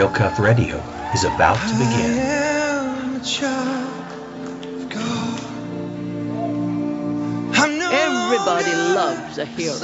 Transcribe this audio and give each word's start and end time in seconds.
Real 0.00 0.08
Cuff 0.08 0.38
Radio 0.38 0.78
is 1.12 1.24
about 1.24 1.58
to 1.68 1.74
begin. 1.74 2.16
Everybody 7.92 8.72
loves 8.94 9.36
a 9.36 9.44
hero. 9.44 9.76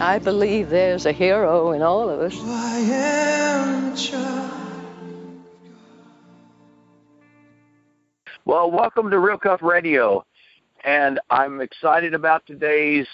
I 0.00 0.18
believe 0.24 0.70
there's 0.70 1.04
a 1.04 1.12
hero 1.12 1.72
in 1.72 1.82
all 1.82 2.08
of 2.08 2.20
us. 2.20 2.34
Well, 8.46 8.70
welcome 8.70 9.10
to 9.10 9.18
Real 9.18 9.36
Cuff 9.36 9.62
Radio, 9.62 10.24
and 10.82 11.20
I'm 11.28 11.60
excited 11.60 12.14
about 12.14 12.46
today's 12.46 13.06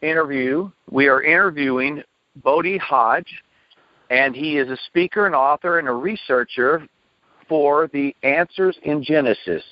interview. 0.00 0.70
We 0.88 1.08
are 1.08 1.20
interviewing 1.20 2.04
Bodie 2.36 2.78
Hodge, 2.78 3.42
and 4.10 4.34
he 4.34 4.56
is 4.56 4.68
a 4.68 4.76
speaker 4.86 5.26
and 5.26 5.34
author 5.34 5.78
and 5.78 5.88
a 5.88 5.92
researcher 5.92 6.86
for 7.48 7.88
the 7.92 8.14
Answers 8.22 8.78
in 8.82 9.02
Genesis. 9.02 9.62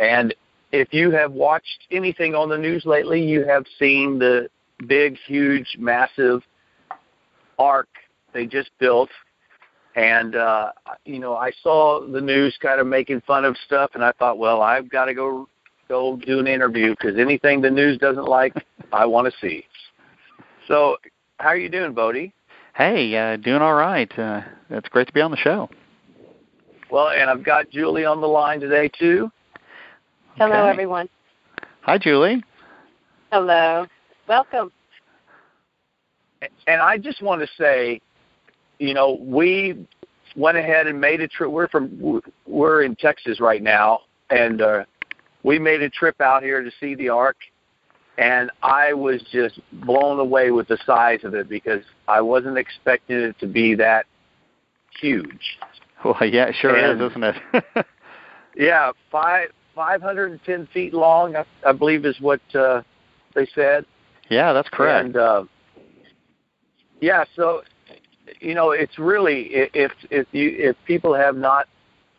And 0.00 0.34
if 0.72 0.92
you 0.92 1.10
have 1.12 1.32
watched 1.32 1.86
anything 1.90 2.34
on 2.34 2.48
the 2.48 2.58
news 2.58 2.84
lately, 2.84 3.22
you 3.22 3.46
have 3.46 3.64
seen 3.78 4.18
the 4.18 4.48
big, 4.86 5.16
huge, 5.26 5.76
massive 5.78 6.42
ark 7.58 7.88
they 8.32 8.46
just 8.46 8.70
built. 8.78 9.10
And 9.94 10.34
uh, 10.34 10.72
you 11.04 11.20
know, 11.20 11.36
I 11.36 11.52
saw 11.62 12.04
the 12.04 12.20
news 12.20 12.58
kind 12.60 12.80
of 12.80 12.86
making 12.88 13.20
fun 13.20 13.44
of 13.44 13.56
stuff, 13.64 13.92
and 13.94 14.04
I 14.04 14.10
thought, 14.12 14.38
well, 14.38 14.60
I've 14.60 14.90
got 14.90 15.04
to 15.04 15.14
go 15.14 15.48
go 15.88 16.16
do 16.16 16.40
an 16.40 16.48
interview 16.48 16.90
because 16.90 17.18
anything 17.18 17.60
the 17.60 17.70
news 17.70 17.98
doesn't 17.98 18.24
like, 18.24 18.54
I 18.92 19.06
want 19.06 19.32
to 19.32 19.38
see. 19.40 19.64
So, 20.66 20.96
how 21.38 21.50
are 21.50 21.56
you 21.56 21.68
doing, 21.68 21.92
Bodie? 21.92 22.32
Hey, 22.74 23.16
uh, 23.16 23.36
doing 23.36 23.62
all 23.62 23.74
right. 23.74 24.10
Uh, 24.18 24.42
it's 24.68 24.88
great 24.88 25.06
to 25.06 25.12
be 25.12 25.20
on 25.20 25.30
the 25.30 25.36
show. 25.36 25.70
Well, 26.90 27.10
and 27.10 27.30
I've 27.30 27.44
got 27.44 27.70
Julie 27.70 28.04
on 28.04 28.20
the 28.20 28.26
line 28.26 28.58
today 28.58 28.90
too. 28.98 29.30
Hello, 30.36 30.66
everyone. 30.66 31.08
Hi, 31.82 31.98
Julie. 31.98 32.42
Hello. 33.30 33.86
Welcome. 34.26 34.72
And 36.66 36.80
I 36.80 36.98
just 36.98 37.22
want 37.22 37.40
to 37.42 37.48
say, 37.56 38.00
you 38.80 38.92
know, 38.92 39.18
we 39.20 39.86
went 40.34 40.58
ahead 40.58 40.88
and 40.88 41.00
made 41.00 41.20
a 41.20 41.28
trip. 41.28 41.50
We're 41.50 41.68
from 41.68 42.20
we're 42.44 42.82
in 42.82 42.96
Texas 42.96 43.38
right 43.38 43.62
now, 43.62 44.00
and 44.30 44.60
uh, 44.60 44.84
we 45.44 45.60
made 45.60 45.80
a 45.82 45.90
trip 45.90 46.20
out 46.20 46.42
here 46.42 46.62
to 46.64 46.70
see 46.80 46.96
the 46.96 47.08
Ark. 47.08 47.36
And 48.16 48.50
I 48.62 48.92
was 48.92 49.22
just 49.32 49.58
blown 49.72 50.20
away 50.20 50.50
with 50.52 50.68
the 50.68 50.78
size 50.86 51.20
of 51.24 51.34
it 51.34 51.48
because 51.48 51.82
I 52.06 52.20
wasn't 52.20 52.58
expecting 52.58 53.16
it 53.16 53.38
to 53.40 53.46
be 53.46 53.74
that 53.76 54.06
huge. 55.00 55.58
Well, 56.04 56.16
yeah, 56.28 56.48
it 56.48 56.54
sure 56.60 56.76
And- 56.76 57.00
is, 57.00 57.10
isn't 57.12 57.24
it? 57.24 57.86
Yeah, 58.56 58.92
five 59.10 59.48
five 59.74 60.02
hundred 60.02 60.30
and 60.32 60.44
ten 60.44 60.66
feet 60.72 60.92
long, 60.94 61.34
I, 61.34 61.44
I 61.66 61.72
believe 61.72 62.04
is 62.04 62.20
what 62.20 62.42
uh, 62.54 62.82
they 63.34 63.46
said. 63.54 63.84
yeah, 64.28 64.52
that's 64.52 64.68
correct. 64.68 65.06
And 65.06 65.16
uh, 65.16 65.44
yeah, 67.00 67.24
so 67.34 67.62
you 68.40 68.54
know, 68.54 68.70
it's 68.72 68.98
really 68.98 69.48
if 69.74 69.92
if 70.10 70.26
you 70.32 70.54
if 70.56 70.76
people 70.86 71.14
have 71.14 71.36
not 71.36 71.68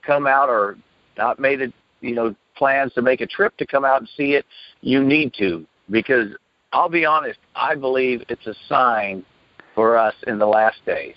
come 0.05 0.27
out 0.27 0.49
or 0.49 0.77
not 1.17 1.39
made 1.39 1.61
it, 1.61 1.71
you 2.01 2.15
know, 2.15 2.35
plans 2.57 2.91
to 2.93 3.01
make 3.01 3.21
a 3.21 3.27
trip 3.27 3.55
to 3.57 3.65
come 3.65 3.85
out 3.85 3.99
and 4.01 4.09
see 4.17 4.33
it, 4.33 4.45
you 4.81 5.03
need 5.03 5.33
to 5.35 5.65
because 5.89 6.29
I'll 6.73 6.89
be 6.89 7.05
honest, 7.05 7.39
I 7.55 7.75
believe 7.75 8.23
it's 8.29 8.47
a 8.47 8.55
sign 8.67 9.23
for 9.73 9.97
us 9.97 10.15
in 10.27 10.39
the 10.39 10.45
last 10.45 10.77
days. 10.85 11.15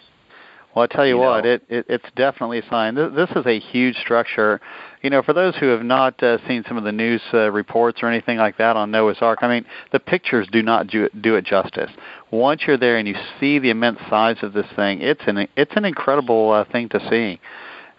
Well, 0.74 0.86
I 0.88 0.94
tell 0.94 1.06
you, 1.06 1.16
you 1.16 1.20
what, 1.20 1.46
it, 1.46 1.62
it 1.68 1.86
it's 1.88 2.04
definitely 2.14 2.58
a 2.58 2.68
sign. 2.68 2.94
This, 2.94 3.10
this 3.14 3.30
is 3.30 3.46
a 3.46 3.58
huge 3.58 3.96
structure. 3.96 4.60
You 5.02 5.10
know, 5.10 5.22
for 5.22 5.32
those 5.32 5.56
who 5.56 5.66
have 5.68 5.82
not 5.82 6.22
uh, 6.22 6.38
seen 6.46 6.62
some 6.68 6.76
of 6.76 6.84
the 6.84 6.92
news 6.92 7.22
uh, 7.32 7.50
reports 7.50 8.00
or 8.02 8.08
anything 8.08 8.38
like 8.38 8.58
that 8.58 8.76
on 8.76 8.90
Noah's 8.90 9.16
Ark, 9.20 9.40
I 9.42 9.48
mean, 9.48 9.64
the 9.92 9.98
pictures 9.98 10.46
do 10.52 10.62
not 10.62 10.86
do, 10.86 11.08
do 11.20 11.36
it 11.36 11.44
justice. 11.44 11.90
Once 12.30 12.62
you're 12.66 12.76
there 12.76 12.98
and 12.98 13.08
you 13.08 13.14
see 13.40 13.58
the 13.58 13.70
immense 13.70 13.98
size 14.10 14.36
of 14.42 14.52
this 14.52 14.66
thing, 14.76 15.00
it's 15.00 15.22
an 15.26 15.48
it's 15.56 15.72
an 15.74 15.84
incredible 15.84 16.52
uh, 16.52 16.64
thing 16.70 16.88
to 16.90 17.00
see. 17.10 17.40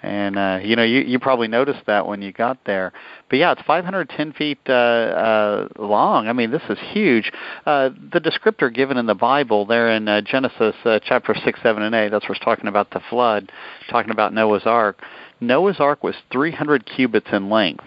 And 0.01 0.37
uh, 0.37 0.59
you 0.63 0.75
know, 0.75 0.83
you 0.83 1.01
you 1.01 1.19
probably 1.19 1.49
noticed 1.49 1.85
that 1.87 2.07
when 2.07 2.21
you 2.21 2.31
got 2.31 2.63
there. 2.65 2.93
But 3.29 3.39
yeah, 3.39 3.51
it's 3.51 3.61
510 3.63 4.33
feet 4.33 4.59
uh, 4.67 4.71
uh, 4.71 5.67
long. 5.77 6.27
I 6.27 6.33
mean, 6.33 6.51
this 6.51 6.61
is 6.69 6.77
huge. 6.91 7.31
Uh, 7.65 7.89
the 8.11 8.21
descriptor 8.21 8.73
given 8.73 8.97
in 8.97 9.07
the 9.07 9.15
Bible, 9.15 9.65
there 9.65 9.89
in 9.89 10.07
uh, 10.07 10.21
Genesis 10.21 10.75
uh, 10.85 10.99
chapter 11.03 11.35
six, 11.43 11.59
seven, 11.61 11.83
and 11.83 11.93
eight, 11.93 12.09
that's 12.09 12.29
where 12.29 12.35
it's 12.35 12.43
talking 12.43 12.67
about 12.67 12.91
the 12.91 13.01
flood, 13.09 13.51
talking 13.89 14.11
about 14.11 14.33
Noah's 14.33 14.65
Ark. 14.65 15.01
Noah's 15.41 15.79
Ark 15.79 16.03
was 16.03 16.15
300 16.31 16.85
cubits 16.85 17.27
in 17.31 17.49
length. 17.49 17.85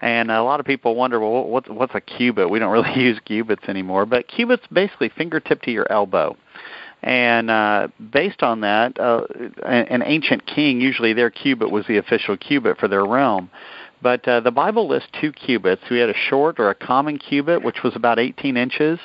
And 0.00 0.30
a 0.30 0.42
lot 0.42 0.60
of 0.60 0.66
people 0.66 0.96
wonder, 0.96 1.18
well, 1.18 1.44
what's 1.44 1.68
what's 1.68 1.94
a 1.94 2.00
cubit? 2.00 2.50
We 2.50 2.58
don't 2.58 2.72
really 2.72 2.92
use 3.00 3.18
cubits 3.24 3.64
anymore, 3.68 4.04
but 4.04 4.28
cubits 4.28 4.64
basically 4.70 5.08
fingertip 5.08 5.62
to 5.62 5.70
your 5.70 5.90
elbow. 5.90 6.36
And 7.04 7.50
uh, 7.50 7.88
based 8.12 8.42
on 8.42 8.62
that, 8.62 8.98
uh, 8.98 9.26
an 9.62 9.86
an 9.88 10.02
ancient 10.02 10.46
king 10.46 10.80
usually 10.80 11.12
their 11.12 11.30
cubit 11.30 11.70
was 11.70 11.86
the 11.86 11.98
official 11.98 12.34
cubit 12.38 12.78
for 12.78 12.88
their 12.88 13.04
realm. 13.04 13.50
But 14.00 14.26
uh, 14.26 14.40
the 14.40 14.50
Bible 14.50 14.88
lists 14.88 15.10
two 15.20 15.30
cubits. 15.30 15.82
We 15.90 15.98
had 15.98 16.08
a 16.08 16.14
short 16.14 16.58
or 16.58 16.70
a 16.70 16.74
common 16.74 17.18
cubit, 17.18 17.62
which 17.62 17.82
was 17.82 17.94
about 17.94 18.18
18 18.18 18.56
inches, 18.56 18.98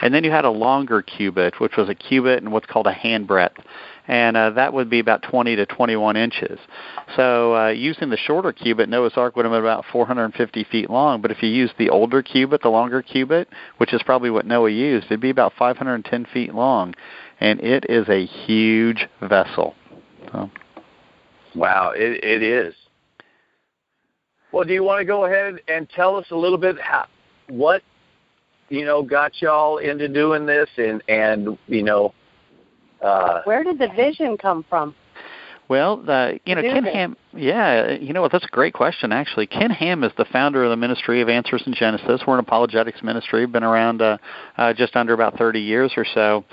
and 0.00 0.14
then 0.14 0.24
you 0.24 0.30
had 0.30 0.46
a 0.46 0.50
longer 0.50 1.02
cubit, 1.02 1.60
which 1.60 1.76
was 1.76 1.90
a 1.90 1.94
cubit 1.94 2.42
and 2.42 2.52
what's 2.52 2.66
called 2.66 2.86
a 2.86 2.92
handbreadth, 2.92 3.56
and 4.08 4.36
uh, 4.36 4.50
that 4.50 4.72
would 4.72 4.90
be 4.90 4.98
about 4.98 5.22
20 5.22 5.56
to 5.56 5.66
21 5.66 6.16
inches. 6.16 6.58
So 7.16 7.56
uh, 7.56 7.68
using 7.68 8.10
the 8.10 8.16
shorter 8.16 8.52
cubit, 8.52 8.88
Noah's 8.88 9.12
Ark 9.16 9.36
would 9.36 9.44
have 9.44 9.52
been 9.52 9.60
about 9.60 9.84
450 9.92 10.64
feet 10.64 10.90
long. 10.90 11.22
But 11.22 11.30
if 11.30 11.42
you 11.42 11.48
use 11.48 11.70
the 11.78 11.90
older 11.90 12.22
cubit, 12.22 12.62
the 12.62 12.68
longer 12.68 13.00
cubit, 13.00 13.48
which 13.78 13.94
is 13.94 14.02
probably 14.02 14.30
what 14.30 14.44
Noah 14.44 14.70
used, 14.70 15.06
it'd 15.06 15.20
be 15.20 15.30
about 15.30 15.52
510 15.58 16.26
feet 16.26 16.54
long, 16.54 16.94
and 17.42 17.60
it 17.60 17.84
is 17.88 18.08
a 18.08 18.24
huge 18.24 19.08
vessel. 19.20 19.74
So. 20.30 20.48
Wow, 21.56 21.90
it, 21.94 22.22
it 22.24 22.40
is. 22.42 22.72
Well, 24.52 24.64
do 24.64 24.72
you 24.72 24.84
want 24.84 25.00
to 25.00 25.04
go 25.04 25.24
ahead 25.24 25.56
and 25.66 25.88
tell 25.90 26.16
us 26.16 26.26
a 26.30 26.36
little 26.36 26.56
bit 26.56 26.80
how 26.80 27.06
what 27.48 27.82
you 28.68 28.84
know 28.84 29.02
got 29.02 29.42
y'all 29.42 29.78
into 29.78 30.08
doing 30.08 30.46
this, 30.46 30.68
and 30.76 31.02
and 31.08 31.58
you 31.66 31.82
know, 31.82 32.14
uh, 33.02 33.42
Where 33.42 33.64
did 33.64 33.78
the 33.78 33.88
vision 33.88 34.38
come 34.38 34.64
from? 34.68 34.94
Well, 35.72 36.04
uh, 36.06 36.32
you 36.44 36.54
know, 36.54 36.60
Ken 36.60 36.84
they? 36.84 36.92
Ham. 36.92 37.16
Yeah, 37.32 37.92
you 37.92 38.12
know 38.12 38.20
what? 38.20 38.30
That's 38.30 38.44
a 38.44 38.48
great 38.48 38.74
question, 38.74 39.10
actually. 39.10 39.46
Ken 39.46 39.70
Ham 39.70 40.04
is 40.04 40.12
the 40.18 40.26
founder 40.26 40.64
of 40.64 40.70
the 40.70 40.76
Ministry 40.76 41.22
of 41.22 41.30
Answers 41.30 41.62
in 41.66 41.72
Genesis. 41.72 42.20
We're 42.26 42.34
an 42.34 42.40
apologetics 42.40 43.02
ministry. 43.02 43.46
Been 43.46 43.62
around 43.62 44.02
uh, 44.02 44.18
uh, 44.58 44.74
just 44.74 44.96
under 44.96 45.14
about 45.14 45.38
30 45.38 45.60
years 45.60 45.94
or 45.96 46.04
so. 46.04 46.44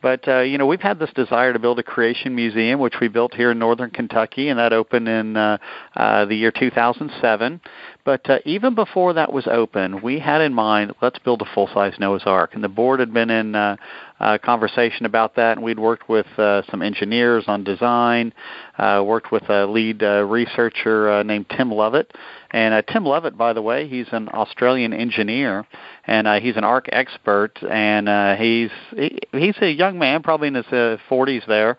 But 0.00 0.26
uh, 0.28 0.40
you 0.40 0.58
know, 0.58 0.66
we've 0.66 0.80
had 0.80 0.98
this 0.98 1.12
desire 1.14 1.52
to 1.52 1.58
build 1.58 1.78
a 1.78 1.82
creation 1.82 2.34
museum, 2.34 2.80
which 2.80 3.00
we 3.00 3.08
built 3.08 3.34
here 3.34 3.50
in 3.50 3.58
northern 3.58 3.90
Kentucky, 3.90 4.48
and 4.48 4.58
that 4.58 4.72
opened 4.72 5.08
in 5.08 5.36
uh, 5.36 5.58
uh, 5.96 6.24
the 6.24 6.34
year 6.34 6.50
2007. 6.50 7.60
But 8.08 8.30
uh, 8.30 8.38
even 8.46 8.74
before 8.74 9.12
that 9.12 9.34
was 9.34 9.46
open, 9.46 10.00
we 10.00 10.18
had 10.18 10.40
in 10.40 10.54
mind 10.54 10.94
let's 11.02 11.18
build 11.18 11.42
a 11.42 11.44
full-size 11.54 11.92
Noah's 11.98 12.22
Ark, 12.24 12.54
and 12.54 12.64
the 12.64 12.68
board 12.70 13.00
had 13.00 13.12
been 13.12 13.28
in 13.28 13.54
uh, 13.54 13.76
uh, 14.18 14.38
conversation 14.38 15.04
about 15.04 15.36
that, 15.36 15.58
and 15.58 15.62
we'd 15.62 15.78
worked 15.78 16.08
with 16.08 16.24
uh, 16.38 16.62
some 16.70 16.80
engineers 16.80 17.44
on 17.48 17.64
design, 17.64 18.32
uh, 18.78 19.02
worked 19.04 19.30
with 19.30 19.42
a 19.50 19.66
lead 19.66 20.02
uh, 20.02 20.24
researcher 20.24 21.10
uh, 21.10 21.22
named 21.22 21.50
Tim 21.54 21.70
Lovett. 21.70 22.10
And 22.50 22.72
uh, 22.72 22.80
Tim 22.90 23.04
Lovett, 23.04 23.36
by 23.36 23.52
the 23.52 23.60
way, 23.60 23.86
he's 23.86 24.06
an 24.12 24.30
Australian 24.30 24.94
engineer, 24.94 25.66
and 26.06 26.26
uh, 26.26 26.40
he's 26.40 26.56
an 26.56 26.64
ark 26.64 26.88
expert, 26.90 27.62
and 27.62 28.08
uh, 28.08 28.36
he's 28.36 28.70
he, 28.96 29.18
he's 29.32 29.56
a 29.60 29.70
young 29.70 29.98
man, 29.98 30.22
probably 30.22 30.48
in 30.48 30.54
his 30.54 30.66
uh, 30.68 30.96
40s 31.10 31.46
there. 31.46 31.76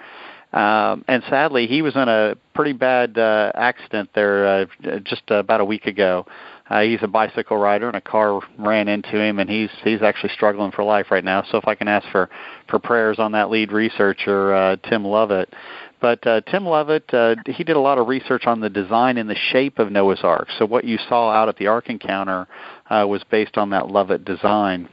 Um, 0.51 1.05
and 1.07 1.23
sadly, 1.29 1.67
he 1.67 1.81
was 1.81 1.95
in 1.95 2.09
a 2.09 2.35
pretty 2.55 2.73
bad 2.73 3.17
uh, 3.17 3.51
accident 3.53 4.09
there 4.15 4.47
uh, 4.47 4.65
just 5.03 5.23
about 5.29 5.61
a 5.61 5.65
week 5.65 5.85
ago. 5.85 6.25
Uh, 6.69 6.81
he's 6.81 6.99
a 7.01 7.07
bicycle 7.07 7.57
rider, 7.57 7.87
and 7.87 7.95
a 7.95 8.01
car 8.01 8.41
ran 8.57 8.87
into 8.87 9.19
him, 9.19 9.39
and 9.39 9.49
he's 9.49 9.69
he's 9.83 10.01
actually 10.01 10.31
struggling 10.33 10.71
for 10.71 10.83
life 10.83 11.07
right 11.09 11.23
now. 11.23 11.43
So 11.51 11.57
if 11.57 11.67
I 11.67 11.75
can 11.75 11.87
ask 11.87 12.07
for 12.11 12.29
for 12.67 12.79
prayers 12.79 13.17
on 13.19 13.31
that 13.33 13.49
lead 13.49 13.71
researcher, 13.71 14.53
uh, 14.53 14.75
Tim 14.87 15.03
Lovett. 15.03 15.53
But 16.01 16.25
uh, 16.25 16.41
Tim 16.41 16.65
Lovett, 16.65 17.13
uh, 17.13 17.35
he 17.45 17.63
did 17.63 17.75
a 17.75 17.79
lot 17.79 17.97
of 17.97 18.07
research 18.07 18.45
on 18.45 18.61
the 18.61 18.69
design 18.69 19.17
and 19.17 19.29
the 19.29 19.35
shape 19.51 19.79
of 19.79 19.91
Noah's 19.91 20.21
Ark. 20.23 20.47
So 20.57 20.65
what 20.65 20.85
you 20.85 20.97
saw 21.09 21.29
out 21.29 21.49
at 21.49 21.57
the 21.57 21.67
Ark 21.67 21.89
Encounter 21.89 22.47
uh, 22.89 23.05
was 23.07 23.21
based 23.29 23.57
on 23.57 23.71
that 23.71 23.89
Lovett 23.89 24.23
design. 24.23 24.87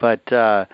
But 0.00 0.32
uh, 0.32 0.64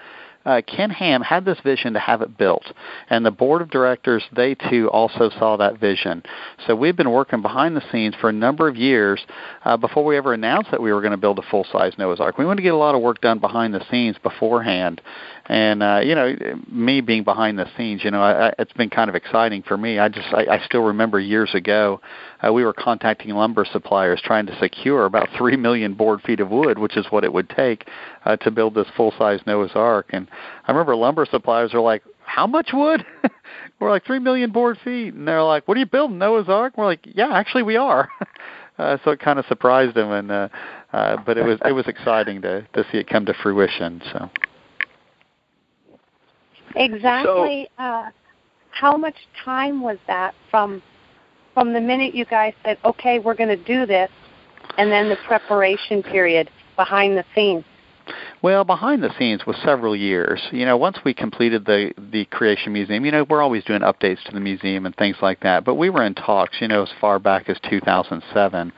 uh, 0.45 0.61
Ken 0.67 0.91
Ham 0.91 1.23
had 1.23 1.45
this 1.45 1.59
vision 1.61 1.95
to 1.95 1.99
have 1.99 2.23
it 2.23 2.37
built, 2.37 2.65
and 3.11 3.25
the 3.25 3.31
board 3.31 3.63
of 3.63 3.71
directors 3.71 4.23
they 4.35 4.55
too 4.55 4.89
also 4.91 5.31
saw 5.31 5.57
that 5.57 5.79
vision. 5.81 6.23
So 6.67 6.75
we've 6.75 6.97
been 6.97 7.11
working 7.11 7.43
behind 7.43 7.77
the 7.77 7.83
scenes 7.91 8.15
for 8.21 8.29
a 8.29 8.33
number 8.33 8.69
of 8.69 8.77
years 8.77 9.25
uh, 9.65 9.77
before 9.77 10.05
we 10.05 10.17
ever 10.17 10.33
announced 10.33 10.71
that 10.71 10.83
we 10.83 10.93
were 10.93 11.01
going 11.01 11.13
to 11.13 11.17
build 11.17 11.39
a 11.39 11.43
full 11.51 11.65
size 11.73 11.95
Noah's 11.99 12.21
Ark. 12.21 12.39
We 12.39 12.45
wanted 12.45 12.57
to 12.57 12.63
get 12.63 12.75
a 12.75 12.79
lot 12.79 12.95
of 12.95 13.01
work 13.03 13.21
done 13.21 13.39
behind 13.39 13.75
the 13.75 13.85
scenes 13.91 14.17
beforehand, 14.23 15.01
and 15.47 15.83
uh, 15.83 16.01
you 16.03 16.15
know, 16.15 16.35
me 16.71 17.01
being 17.01 17.25
behind 17.25 17.59
the 17.59 17.67
scenes, 17.77 18.03
you 18.05 18.11
know, 18.11 18.23
I, 18.23 18.49
I, 18.49 18.55
it's 18.59 18.73
been 18.73 18.91
kind 18.91 19.09
of 19.09 19.15
exciting 19.15 19.63
for 19.63 19.77
me. 19.77 19.99
I 19.99 20.09
just 20.09 20.29
I, 20.33 20.47
I 20.47 20.65
still 20.65 20.83
remember 20.83 21.21
years 21.21 21.55
ago, 21.55 22.01
uh, 22.47 22.53
we 22.53 22.65
were 22.65 22.73
contacting 22.73 23.31
lumber 23.31 23.67
suppliers 23.71 24.21
trying 24.23 24.47
to 24.47 24.59
secure 24.59 25.05
about 25.05 25.29
three 25.37 25.57
million 25.57 25.95
board 25.95 26.23
feet 26.23 26.41
of 26.41 26.51
wood, 26.51 26.79
which 26.79 26.97
is 26.97 27.07
what 27.11 27.25
it 27.25 27.33
would 27.33 27.49
take 27.51 27.87
uh, 28.25 28.37
to 28.37 28.51
build 28.51 28.75
this 28.75 28.87
full 28.97 29.13
size 29.19 29.41
Noah's 29.47 29.73
Ark. 29.75 30.07
And 30.11 30.29
I 30.67 30.73
remember 30.73 30.97
lumber 30.97 31.27
suppliers 31.31 31.75
are 31.75 31.81
like, 31.81 32.03
"How 32.25 32.47
much 32.47 32.71
wood?" 32.73 33.05
we're 33.81 33.91
like 33.91 34.05
three 34.05 34.19
million 34.19 34.51
board 34.51 34.79
feet, 34.85 35.15
and 35.15 35.27
they're 35.27 35.43
like, 35.43 35.69
"What 35.69 35.77
are 35.77 35.81
you 35.81 35.87
building, 35.87 36.19
Noah's 36.19 36.49
Ark?" 36.49 36.75
We're 36.77 36.87
like, 36.87 37.01
"Yeah, 37.05 37.33
actually, 37.33 37.63
we 37.63 37.77
are." 37.77 38.09
uh, 38.79 38.99
so 39.05 39.11
it 39.11 39.21
kind 39.21 39.39
of 39.39 39.47
surprised 39.47 39.95
them, 39.95 40.11
and 40.11 40.31
uh, 40.31 40.49
uh, 40.93 41.17
but 41.25 41.39
it 41.39 41.45
was 41.45 41.59
it 41.65 41.73
was 41.73 41.87
exciting 41.87 42.43
to 42.43 42.63
to 42.75 42.85
see 42.91 42.99
it 42.99 43.09
come 43.09 43.27
to 43.27 43.35
fruition. 43.43 44.03
So. 44.13 44.31
Exactly. 46.77 47.69
So, 47.77 47.85
uh, 47.85 48.11
how 48.71 48.97
much 48.97 49.15
time 49.45 49.81
was 49.81 49.99
that 50.09 50.35
from 50.51 50.83
from 51.53 51.73
the 51.73 51.81
minute 51.81 52.15
you 52.15 52.25
guys 52.25 52.55
said, 52.65 52.79
"Okay, 52.85 53.19
we're 53.19 53.35
going 53.35 53.51
to 53.51 53.65
do 53.65 53.87
this," 53.87 54.11
and 54.79 54.91
then 54.91 55.09
the 55.09 55.17
preparation 55.27 56.03
period 56.03 56.51
behind 56.77 57.17
the 57.17 57.25
scenes? 57.35 57.65
Well, 58.43 58.65
behind 58.65 59.03
the 59.03 59.11
scenes 59.19 59.47
was 59.47 59.57
several 59.65 59.97
years. 59.97 60.41
You 60.51 60.67
know, 60.67 60.77
once 60.77 60.99
we 61.05 61.15
completed 61.15 61.65
the 61.65 61.93
the 62.13 62.27
Creation 62.27 62.73
Museum, 62.73 63.05
you 63.05 63.11
know, 63.11 63.25
we're 63.29 63.41
always 63.41 63.65
doing 63.65 63.81
updates 63.81 64.23
to 64.25 64.33
the 64.33 64.41
museum 64.41 64.85
and 64.85 64.95
things 64.97 65.17
like 65.23 65.41
that. 65.41 65.65
But 65.65 65.77
we 65.77 65.89
were 65.89 66.05
in 66.05 66.15
talks, 66.15 66.61
you 66.61 66.69
know, 66.69 66.83
as 66.83 66.91
far 67.01 67.19
back 67.19 67.49
as 67.49 67.59
2007. 67.71 68.73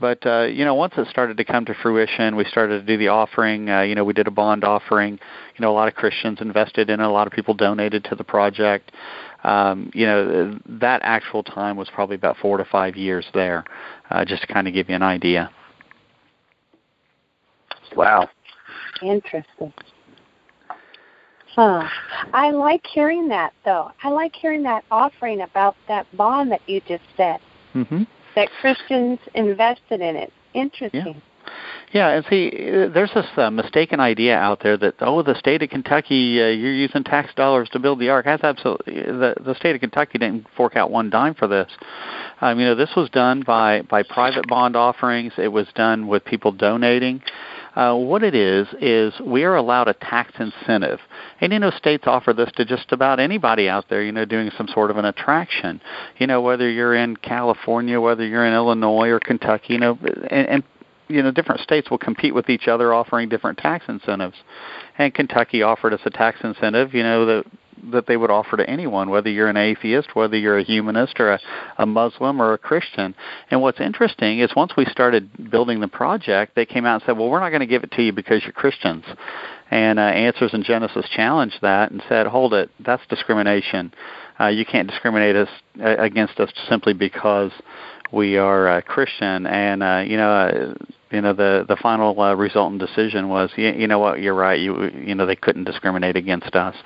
But 0.00 0.26
uh, 0.26 0.44
you 0.44 0.64
know, 0.64 0.74
once 0.74 0.94
it 0.96 1.06
started 1.08 1.36
to 1.36 1.44
come 1.44 1.66
to 1.66 1.74
fruition, 1.74 2.36
we 2.36 2.44
started 2.46 2.80
to 2.80 2.86
do 2.86 2.96
the 2.96 3.08
offering. 3.08 3.68
Uh, 3.68 3.82
you 3.82 3.94
know, 3.94 4.04
we 4.04 4.14
did 4.14 4.26
a 4.26 4.30
bond 4.30 4.64
offering. 4.64 5.12
You 5.12 5.62
know, 5.62 5.70
a 5.70 5.74
lot 5.74 5.88
of 5.88 5.94
Christians 5.94 6.38
invested 6.40 6.88
in 6.88 7.00
it. 7.00 7.04
A 7.04 7.10
lot 7.10 7.26
of 7.26 7.34
people 7.34 7.52
donated 7.52 8.04
to 8.04 8.14
the 8.14 8.24
project. 8.24 8.92
Um, 9.44 9.90
you 9.94 10.06
know, 10.06 10.58
that 10.66 11.00
actual 11.02 11.42
time 11.42 11.76
was 11.76 11.88
probably 11.92 12.16
about 12.16 12.36
four 12.38 12.56
to 12.56 12.64
five 12.64 12.96
years 12.96 13.26
there, 13.34 13.64
uh, 14.10 14.24
just 14.24 14.42
to 14.42 14.48
kind 14.52 14.68
of 14.68 14.74
give 14.74 14.88
you 14.88 14.94
an 14.94 15.02
idea. 15.02 15.50
Wow. 17.96 18.28
Interesting. 19.02 19.72
Huh. 21.54 21.88
I 22.32 22.50
like 22.50 22.86
hearing 22.86 23.28
that, 23.28 23.52
though. 23.64 23.90
I 24.02 24.10
like 24.10 24.34
hearing 24.34 24.62
that 24.64 24.84
offering 24.90 25.42
about 25.42 25.76
that 25.88 26.06
bond 26.16 26.52
that 26.52 26.60
you 26.66 26.80
just 26.86 27.02
said. 27.16 27.40
Mm-hmm. 27.74 28.04
That 28.36 28.48
Christians 28.60 29.18
invested 29.34 30.00
in 30.00 30.16
it. 30.16 30.32
Interesting. 30.54 31.14
Yeah. 31.14 31.20
Yeah, 31.92 32.10
and 32.10 32.24
see, 32.30 32.50
there's 32.54 33.10
this 33.14 33.26
uh, 33.36 33.50
mistaken 33.50 33.98
idea 33.98 34.36
out 34.36 34.62
there 34.62 34.76
that 34.76 34.94
oh, 35.00 35.24
the 35.24 35.34
state 35.34 35.60
of 35.62 35.70
Kentucky, 35.70 36.40
uh, 36.40 36.46
you're 36.46 36.72
using 36.72 37.02
tax 37.02 37.34
dollars 37.34 37.68
to 37.72 37.80
build 37.80 37.98
the 37.98 38.10
ark. 38.10 38.26
That's 38.26 38.44
absolutely 38.44 38.94
the 38.94 39.34
the 39.44 39.56
state 39.56 39.74
of 39.74 39.80
Kentucky 39.80 40.18
didn't 40.18 40.46
fork 40.56 40.76
out 40.76 40.92
one 40.92 41.10
dime 41.10 41.34
for 41.34 41.48
this. 41.48 41.68
Um, 42.40 42.60
you 42.60 42.66
know, 42.66 42.76
this 42.76 42.90
was 42.96 43.10
done 43.10 43.42
by 43.44 43.82
by 43.82 44.04
private 44.04 44.46
bond 44.46 44.76
offerings. 44.76 45.32
It 45.36 45.48
was 45.48 45.66
done 45.74 46.06
with 46.06 46.24
people 46.24 46.52
donating. 46.52 47.22
Uh, 47.74 47.94
what 47.94 48.22
it 48.22 48.34
is 48.34 48.66
is 48.80 49.14
we 49.20 49.44
are 49.44 49.56
allowed 49.56 49.88
a 49.88 49.94
tax 49.94 50.32
incentive, 50.38 50.98
and 51.40 51.52
you 51.52 51.58
know 51.58 51.70
states 51.70 52.04
offer 52.06 52.32
this 52.32 52.50
to 52.56 52.64
just 52.64 52.92
about 52.92 53.20
anybody 53.20 53.68
out 53.68 53.86
there. 53.88 54.02
You 54.02 54.12
know, 54.12 54.24
doing 54.24 54.50
some 54.56 54.68
sort 54.68 54.90
of 54.90 54.96
an 54.96 55.04
attraction. 55.04 55.80
You 56.18 56.26
know, 56.26 56.40
whether 56.40 56.68
you're 56.68 56.94
in 56.94 57.16
California, 57.16 58.00
whether 58.00 58.26
you're 58.26 58.46
in 58.46 58.54
Illinois 58.54 59.08
or 59.08 59.20
Kentucky. 59.20 59.74
You 59.74 59.78
know, 59.78 59.98
and, 60.30 60.48
and 60.48 60.64
you 61.08 61.22
know 61.22 61.30
different 61.30 61.60
states 61.60 61.90
will 61.90 61.98
compete 61.98 62.34
with 62.34 62.48
each 62.48 62.68
other 62.68 62.94
offering 62.94 63.28
different 63.28 63.58
tax 63.58 63.84
incentives 63.88 64.36
and 64.96 65.12
Kentucky 65.12 65.62
offered 65.62 65.92
us 65.92 66.00
a 66.04 66.10
tax 66.10 66.38
incentive 66.44 66.94
you 66.94 67.02
know 67.02 67.26
that 67.26 67.44
that 67.92 68.06
they 68.06 68.16
would 68.16 68.30
offer 68.30 68.56
to 68.56 68.68
anyone, 68.68 69.10
whether 69.10 69.30
you're 69.30 69.48
an 69.48 69.56
atheist, 69.56 70.14
whether 70.14 70.36
you're 70.36 70.58
a 70.58 70.64
humanist 70.64 71.18
or 71.18 71.32
a, 71.32 71.40
a 71.78 71.86
Muslim 71.86 72.40
or 72.40 72.52
a 72.52 72.58
Christian. 72.58 73.14
And 73.50 73.62
what's 73.62 73.80
interesting 73.80 74.40
is 74.40 74.50
once 74.54 74.72
we 74.76 74.84
started 74.86 75.50
building 75.50 75.80
the 75.80 75.88
project, 75.88 76.54
they 76.54 76.66
came 76.66 76.86
out 76.86 76.94
and 76.94 77.02
said, 77.06 77.18
"Well, 77.18 77.30
we're 77.30 77.40
not 77.40 77.50
going 77.50 77.60
to 77.60 77.66
give 77.66 77.84
it 77.84 77.92
to 77.92 78.02
you 78.02 78.12
because 78.12 78.42
you're 78.42 78.52
Christians." 78.52 79.04
And 79.70 79.98
uh, 79.98 80.02
Answers 80.02 80.52
in 80.52 80.62
Genesis 80.62 81.06
challenged 81.14 81.58
that 81.62 81.90
and 81.90 82.02
said, 82.08 82.26
"Hold 82.26 82.54
it, 82.54 82.70
that's 82.80 83.06
discrimination. 83.08 83.92
Uh, 84.40 84.46
you 84.46 84.64
can't 84.64 84.88
discriminate 84.88 85.36
us 85.36 85.48
uh, 85.82 85.96
against 85.98 86.40
us 86.40 86.50
simply 86.68 86.94
because 86.94 87.52
we 88.12 88.36
are 88.36 88.68
uh, 88.68 88.80
Christian." 88.82 89.46
And 89.46 89.82
uh, 89.82 90.02
you 90.06 90.16
know. 90.16 90.30
Uh, 90.30 90.74
you 91.10 91.20
know 91.20 91.32
the 91.32 91.64
the 91.68 91.76
final 91.76 92.18
uh, 92.20 92.34
resultant 92.34 92.80
decision 92.80 93.28
was 93.28 93.50
you, 93.56 93.70
you 93.70 93.86
know 93.86 93.98
what? 93.98 94.20
You're 94.20 94.34
right. 94.34 94.58
You 94.58 94.90
you 94.90 95.14
know 95.14 95.26
they 95.26 95.36
couldn't 95.36 95.64
discriminate 95.64 96.16
against 96.16 96.54
us. 96.54 96.76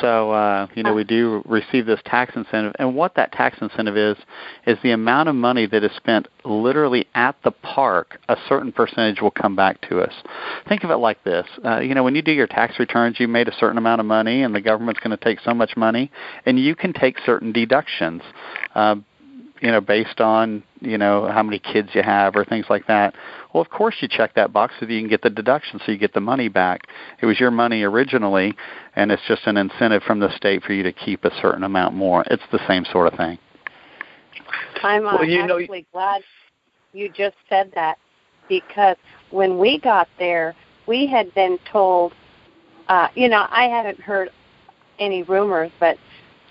So 0.00 0.32
uh 0.32 0.66
you 0.74 0.82
know 0.82 0.94
we 0.94 1.04
do 1.04 1.42
receive 1.46 1.86
this 1.86 2.00
tax 2.04 2.36
incentive. 2.36 2.74
And 2.78 2.94
what 2.94 3.14
that 3.14 3.32
tax 3.32 3.58
incentive 3.60 3.96
is 3.96 4.16
is 4.66 4.78
the 4.82 4.90
amount 4.90 5.28
of 5.28 5.34
money 5.34 5.66
that 5.66 5.82
is 5.82 5.92
spent 5.96 6.28
literally 6.44 7.06
at 7.14 7.36
the 7.44 7.50
park 7.50 8.18
a 8.28 8.36
certain 8.48 8.72
percentage 8.72 9.20
will 9.22 9.30
come 9.30 9.56
back 9.56 9.80
to 9.88 10.00
us. 10.00 10.12
Think 10.68 10.84
of 10.84 10.90
it 10.90 10.96
like 10.96 11.22
this. 11.24 11.46
Uh, 11.64 11.80
you 11.80 11.94
know 11.94 12.04
when 12.04 12.14
you 12.14 12.22
do 12.22 12.32
your 12.32 12.46
tax 12.46 12.78
returns 12.78 13.18
you 13.18 13.26
made 13.26 13.48
a 13.48 13.54
certain 13.54 13.78
amount 13.78 14.00
of 14.00 14.06
money 14.06 14.42
and 14.42 14.54
the 14.54 14.60
government's 14.60 15.00
going 15.00 15.16
to 15.16 15.24
take 15.24 15.40
so 15.40 15.54
much 15.54 15.76
money 15.76 16.10
and 16.44 16.58
you 16.58 16.74
can 16.74 16.92
take 16.92 17.18
certain 17.24 17.52
deductions. 17.52 18.22
Uh, 18.74 18.96
you 19.60 19.70
know, 19.70 19.80
based 19.80 20.20
on, 20.20 20.62
you 20.80 20.98
know, 20.98 21.26
how 21.32 21.42
many 21.42 21.58
kids 21.58 21.90
you 21.94 22.02
have 22.02 22.36
or 22.36 22.44
things 22.44 22.66
like 22.68 22.86
that. 22.86 23.14
Well, 23.52 23.62
of 23.62 23.70
course 23.70 23.96
you 24.00 24.08
check 24.08 24.34
that 24.34 24.52
box 24.52 24.74
so 24.78 24.86
that 24.86 24.92
you 24.92 25.00
can 25.00 25.08
get 25.08 25.22
the 25.22 25.30
deduction 25.30 25.80
so 25.84 25.92
you 25.92 25.98
get 25.98 26.12
the 26.12 26.20
money 26.20 26.48
back. 26.48 26.82
It 27.22 27.26
was 27.26 27.40
your 27.40 27.50
money 27.50 27.82
originally, 27.82 28.54
and 28.96 29.10
it's 29.10 29.22
just 29.26 29.46
an 29.46 29.56
incentive 29.56 30.02
from 30.02 30.20
the 30.20 30.34
state 30.36 30.62
for 30.62 30.72
you 30.72 30.82
to 30.82 30.92
keep 30.92 31.24
a 31.24 31.30
certain 31.40 31.64
amount 31.64 31.94
more. 31.94 32.24
It's 32.30 32.42
the 32.52 32.60
same 32.68 32.84
sort 32.84 33.12
of 33.12 33.18
thing. 33.18 33.38
I'm 34.82 35.06
uh, 35.06 35.14
well, 35.14 35.24
you 35.24 35.40
actually 35.40 35.80
know, 35.80 35.86
glad 35.92 36.22
you 36.92 37.08
just 37.08 37.36
said 37.48 37.72
that 37.74 37.98
because 38.48 38.96
when 39.30 39.58
we 39.58 39.80
got 39.80 40.08
there, 40.18 40.54
we 40.86 41.06
had 41.06 41.34
been 41.34 41.58
told, 41.70 42.12
uh, 42.88 43.08
you 43.14 43.28
know, 43.28 43.46
I 43.50 43.64
hadn't 43.64 44.00
heard 44.00 44.30
any 44.98 45.22
rumors, 45.22 45.70
but 45.80 45.96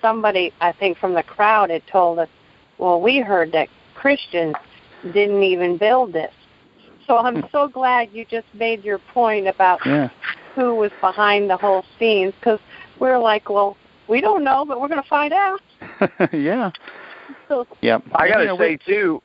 somebody, 0.02 0.52
I 0.60 0.72
think 0.72 0.98
from 0.98 1.14
the 1.14 1.24
crowd, 1.24 1.70
had 1.70 1.86
told 1.88 2.20
us 2.20 2.30
well, 2.78 3.02
we 3.02 3.20
heard 3.20 3.52
that 3.54 3.70
Christians 3.96 4.56
didn't 5.14 5.44
even 5.44 5.78
build 5.78 6.14
this. 6.14 6.34
So 7.08 7.18
I'm 7.18 7.44
so 7.52 7.68
glad 7.68 8.10
you 8.12 8.26
just 8.26 8.48
made 8.54 8.84
your 8.84 9.00
point 9.14 9.48
about 9.48 9.80
yeah. 9.86 10.10
who 10.56 10.76
was 10.76 10.92
behind 11.02 11.50
the 11.50 11.58
whole 11.58 11.86
scenes 12.00 12.34
because 12.40 12.60
we're 13.00 13.20
like, 13.20 13.50
well, 13.50 13.78
we 14.08 14.22
don't 14.22 14.44
know, 14.44 14.66
but 14.66 14.82
we're 14.82 14.88
going 14.88 15.02
to 15.02 15.10
find 15.10 15.34
out. 15.34 15.60
yeah. 16.34 16.72
So, 17.48 17.68
yep. 17.82 18.04
I 18.14 18.28
got 18.28 18.38
to 18.38 18.56
say 18.58 18.78
too, 18.78 19.22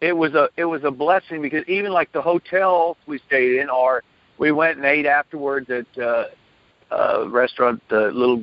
it 0.00 0.12
was 0.12 0.34
a 0.34 0.48
it 0.56 0.64
was 0.64 0.82
a 0.84 0.90
blessing 0.90 1.42
because 1.42 1.64
even 1.68 1.92
like 1.92 2.10
the 2.12 2.22
hotels 2.22 2.96
we 3.06 3.20
stayed 3.26 3.60
in, 3.60 3.68
or 3.68 4.02
we 4.38 4.50
went 4.50 4.76
and 4.76 4.86
ate 4.86 5.06
afterwards 5.06 5.68
at 5.70 5.86
uh, 6.02 6.24
uh, 6.90 7.28
restaurant, 7.28 7.82
the 7.88 8.08
uh, 8.08 8.10
little 8.10 8.42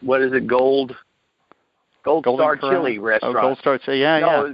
what 0.00 0.22
is 0.22 0.32
it, 0.32 0.46
Gold 0.46 0.96
Gold 2.04 2.24
Golden 2.24 2.44
Star 2.44 2.56
Corral. 2.56 2.72
Chili 2.72 2.98
restaurant. 2.98 3.36
Oh, 3.36 3.40
Gold 3.40 3.58
Star 3.58 3.78
Chili, 3.78 4.00
yeah, 4.00 4.20
no, 4.20 4.46
yeah. 4.46 4.52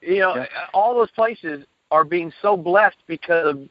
You 0.00 0.20
know, 0.20 0.36
yeah. 0.36 0.46
all 0.72 0.94
those 0.94 1.10
places 1.10 1.64
are 1.90 2.04
being 2.04 2.32
so 2.40 2.56
blessed 2.56 2.98
because 3.06 3.46
of 3.46 3.68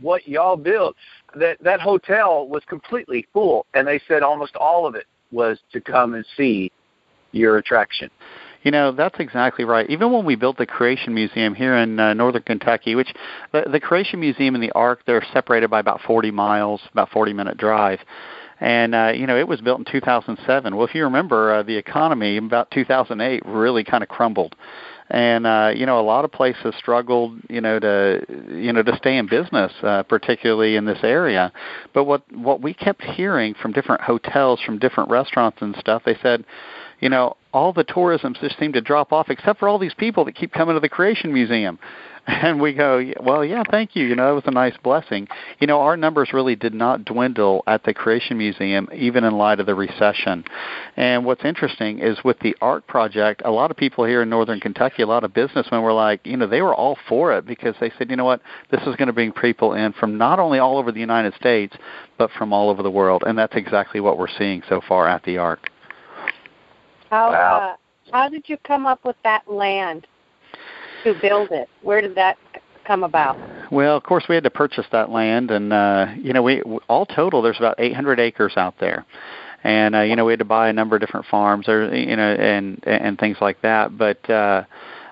what 0.00 0.26
y'all 0.28 0.56
built. 0.56 0.96
That 1.34 1.58
that 1.62 1.80
hotel 1.80 2.48
was 2.48 2.62
completely 2.68 3.26
full, 3.32 3.66
and 3.74 3.86
they 3.86 4.00
said 4.08 4.22
almost 4.22 4.56
all 4.56 4.86
of 4.86 4.94
it 4.94 5.06
was 5.32 5.58
to 5.72 5.80
come 5.80 6.14
and 6.14 6.24
see 6.36 6.72
your 7.32 7.58
attraction. 7.58 8.10
You 8.62 8.70
know, 8.70 8.92
that's 8.92 9.18
exactly 9.18 9.64
right. 9.64 9.88
Even 9.88 10.12
when 10.12 10.26
we 10.26 10.36
built 10.36 10.58
the 10.58 10.66
Creation 10.66 11.14
Museum 11.14 11.54
here 11.54 11.76
in 11.76 11.98
uh, 11.98 12.12
northern 12.12 12.42
Kentucky, 12.42 12.94
which 12.94 13.14
the, 13.52 13.64
the 13.70 13.80
Creation 13.80 14.20
Museum 14.20 14.54
and 14.54 14.62
the 14.62 14.72
Ark, 14.72 15.00
they're 15.06 15.24
separated 15.32 15.70
by 15.70 15.80
about 15.80 16.02
40 16.02 16.30
miles, 16.30 16.82
about 16.92 17.08
40 17.08 17.32
minute 17.32 17.56
drive 17.56 18.00
and 18.60 18.94
uh, 18.94 19.12
you 19.14 19.26
know 19.26 19.38
it 19.38 19.48
was 19.48 19.60
built 19.60 19.78
in 19.78 19.84
2007. 19.86 20.76
Well, 20.76 20.86
if 20.86 20.94
you 20.94 21.04
remember, 21.04 21.54
uh, 21.54 21.62
the 21.62 21.76
economy 21.76 22.36
about 22.36 22.70
2008 22.70 23.42
really 23.46 23.84
kind 23.84 24.02
of 24.02 24.08
crumbled, 24.08 24.54
and 25.08 25.46
uh, 25.46 25.72
you 25.74 25.86
know 25.86 25.98
a 25.98 26.02
lot 26.02 26.24
of 26.24 26.30
places 26.30 26.74
struggled, 26.78 27.38
you 27.48 27.60
know, 27.60 27.78
to 27.78 28.24
you 28.48 28.72
know 28.72 28.82
to 28.82 28.96
stay 28.96 29.16
in 29.16 29.26
business, 29.26 29.72
uh, 29.82 30.02
particularly 30.04 30.76
in 30.76 30.84
this 30.84 31.00
area. 31.02 31.52
But 31.94 32.04
what 32.04 32.22
what 32.32 32.60
we 32.60 32.74
kept 32.74 33.02
hearing 33.02 33.54
from 33.54 33.72
different 33.72 34.02
hotels, 34.02 34.60
from 34.64 34.78
different 34.78 35.10
restaurants 35.10 35.58
and 35.62 35.74
stuff, 35.76 36.02
they 36.04 36.16
said, 36.22 36.44
you 37.00 37.08
know, 37.08 37.36
all 37.52 37.72
the 37.72 37.84
tourism 37.84 38.34
just 38.40 38.58
seemed 38.58 38.74
to 38.74 38.80
drop 38.80 39.12
off 39.12 39.28
except 39.28 39.58
for 39.58 39.68
all 39.68 39.78
these 39.78 39.94
people 39.94 40.24
that 40.24 40.34
keep 40.34 40.52
coming 40.52 40.74
to 40.74 40.80
the 40.80 40.88
Creation 40.88 41.32
Museum. 41.32 41.78
And 42.26 42.60
we 42.60 42.74
go, 42.74 43.02
well, 43.20 43.44
yeah, 43.44 43.62
thank 43.70 43.96
you. 43.96 44.06
You 44.06 44.14
know, 44.14 44.30
it 44.30 44.34
was 44.34 44.44
a 44.46 44.52
nice 44.52 44.76
blessing. 44.82 45.26
You 45.58 45.66
know, 45.66 45.80
our 45.80 45.96
numbers 45.96 46.32
really 46.32 46.54
did 46.54 46.74
not 46.74 47.04
dwindle 47.04 47.64
at 47.66 47.82
the 47.82 47.94
Creation 47.94 48.38
Museum, 48.38 48.88
even 48.94 49.24
in 49.24 49.36
light 49.36 49.58
of 49.58 49.66
the 49.66 49.74
recession. 49.74 50.44
And 50.96 51.24
what's 51.24 51.44
interesting 51.44 51.98
is 51.98 52.22
with 52.22 52.38
the 52.40 52.54
Ark 52.60 52.86
project, 52.86 53.42
a 53.44 53.50
lot 53.50 53.70
of 53.70 53.76
people 53.76 54.04
here 54.04 54.22
in 54.22 54.28
northern 54.28 54.60
Kentucky, 54.60 55.02
a 55.02 55.06
lot 55.06 55.24
of 55.24 55.34
businessmen 55.34 55.82
were 55.82 55.94
like, 55.94 56.20
you 56.24 56.36
know, 56.36 56.46
they 56.46 56.62
were 56.62 56.74
all 56.74 56.98
for 57.08 57.36
it 57.36 57.46
because 57.46 57.74
they 57.80 57.90
said, 57.98 58.10
you 58.10 58.16
know 58.16 58.26
what, 58.26 58.42
this 58.70 58.82
is 58.82 58.94
going 58.96 59.08
to 59.08 59.14
bring 59.14 59.32
people 59.32 59.72
in 59.72 59.92
from 59.94 60.18
not 60.18 60.38
only 60.38 60.58
all 60.58 60.78
over 60.78 60.92
the 60.92 61.00
United 61.00 61.34
States, 61.34 61.74
but 62.18 62.30
from 62.38 62.52
all 62.52 62.68
over 62.68 62.82
the 62.82 62.90
world. 62.90 63.24
And 63.26 63.36
that's 63.36 63.56
exactly 63.56 64.00
what 64.00 64.18
we're 64.18 64.28
seeing 64.28 64.62
so 64.68 64.80
far 64.86 65.08
at 65.08 65.24
the 65.24 65.38
Ark. 65.38 65.70
How, 67.10 67.32
wow. 67.32 67.58
uh, 67.58 67.76
how 68.12 68.28
did 68.28 68.48
you 68.48 68.56
come 68.58 68.86
up 68.86 69.04
with 69.04 69.16
that 69.24 69.50
land? 69.50 70.06
to 71.04 71.14
build 71.20 71.50
it? 71.50 71.68
Where 71.82 72.00
did 72.00 72.14
that 72.16 72.36
come 72.86 73.04
about? 73.04 73.38
Well, 73.70 73.96
of 73.96 74.02
course, 74.02 74.24
we 74.28 74.34
had 74.34 74.44
to 74.44 74.50
purchase 74.50 74.86
that 74.92 75.10
land, 75.10 75.50
and 75.50 75.72
uh, 75.72 76.06
you 76.16 76.32
know, 76.32 76.42
we 76.42 76.62
all 76.88 77.06
total 77.06 77.42
there's 77.42 77.58
about 77.58 77.76
800 77.78 78.18
acres 78.18 78.54
out 78.56 78.74
there, 78.80 79.04
and 79.62 79.94
uh, 79.94 80.00
you 80.00 80.16
know, 80.16 80.24
we 80.24 80.32
had 80.32 80.40
to 80.40 80.44
buy 80.44 80.68
a 80.68 80.72
number 80.72 80.96
of 80.96 81.00
different 81.00 81.26
farms, 81.26 81.68
or 81.68 81.94
you 81.94 82.16
know, 82.16 82.32
and 82.32 82.82
and 82.86 83.18
things 83.18 83.36
like 83.40 83.62
that. 83.62 83.96
But 83.96 84.28
uh, 84.28 84.64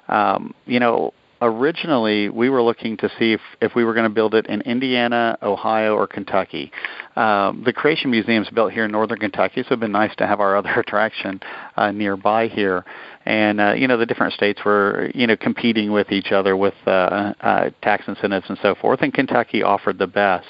um, 0.08 0.54
you 0.66 0.80
know, 0.80 1.12
originally 1.40 2.28
we 2.28 2.50
were 2.50 2.62
looking 2.62 2.96
to 2.98 3.08
see 3.18 3.32
if, 3.32 3.40
if 3.60 3.74
we 3.74 3.84
were 3.84 3.94
going 3.94 4.08
to 4.08 4.14
build 4.14 4.34
it 4.34 4.46
in 4.46 4.60
Indiana, 4.62 5.38
Ohio, 5.42 5.94
or 5.94 6.06
Kentucky. 6.06 6.72
Um, 7.16 7.62
the 7.64 7.72
Creation 7.72 8.10
Museum 8.10 8.42
is 8.42 8.50
built 8.50 8.72
here 8.72 8.84
in 8.84 8.92
northern 8.92 9.18
Kentucky, 9.18 9.62
so 9.62 9.68
it'd 9.68 9.80
been 9.80 9.92
nice 9.92 10.14
to 10.16 10.26
have 10.26 10.40
our 10.40 10.56
other 10.56 10.70
attraction 10.80 11.40
uh, 11.76 11.90
nearby 11.90 12.48
here 12.48 12.84
and 13.28 13.60
uh, 13.60 13.74
you 13.74 13.86
know 13.86 13.98
the 13.98 14.06
different 14.06 14.32
states 14.32 14.58
were 14.64 15.10
you 15.14 15.26
know 15.26 15.36
competing 15.36 15.92
with 15.92 16.10
each 16.10 16.32
other 16.32 16.56
with 16.56 16.72
uh, 16.86 17.34
uh, 17.42 17.70
tax 17.82 18.04
incentives 18.08 18.46
and 18.48 18.58
so 18.62 18.74
forth, 18.74 19.02
and 19.02 19.12
Kentucky 19.12 19.62
offered 19.62 19.98
the 19.98 20.06
best, 20.06 20.48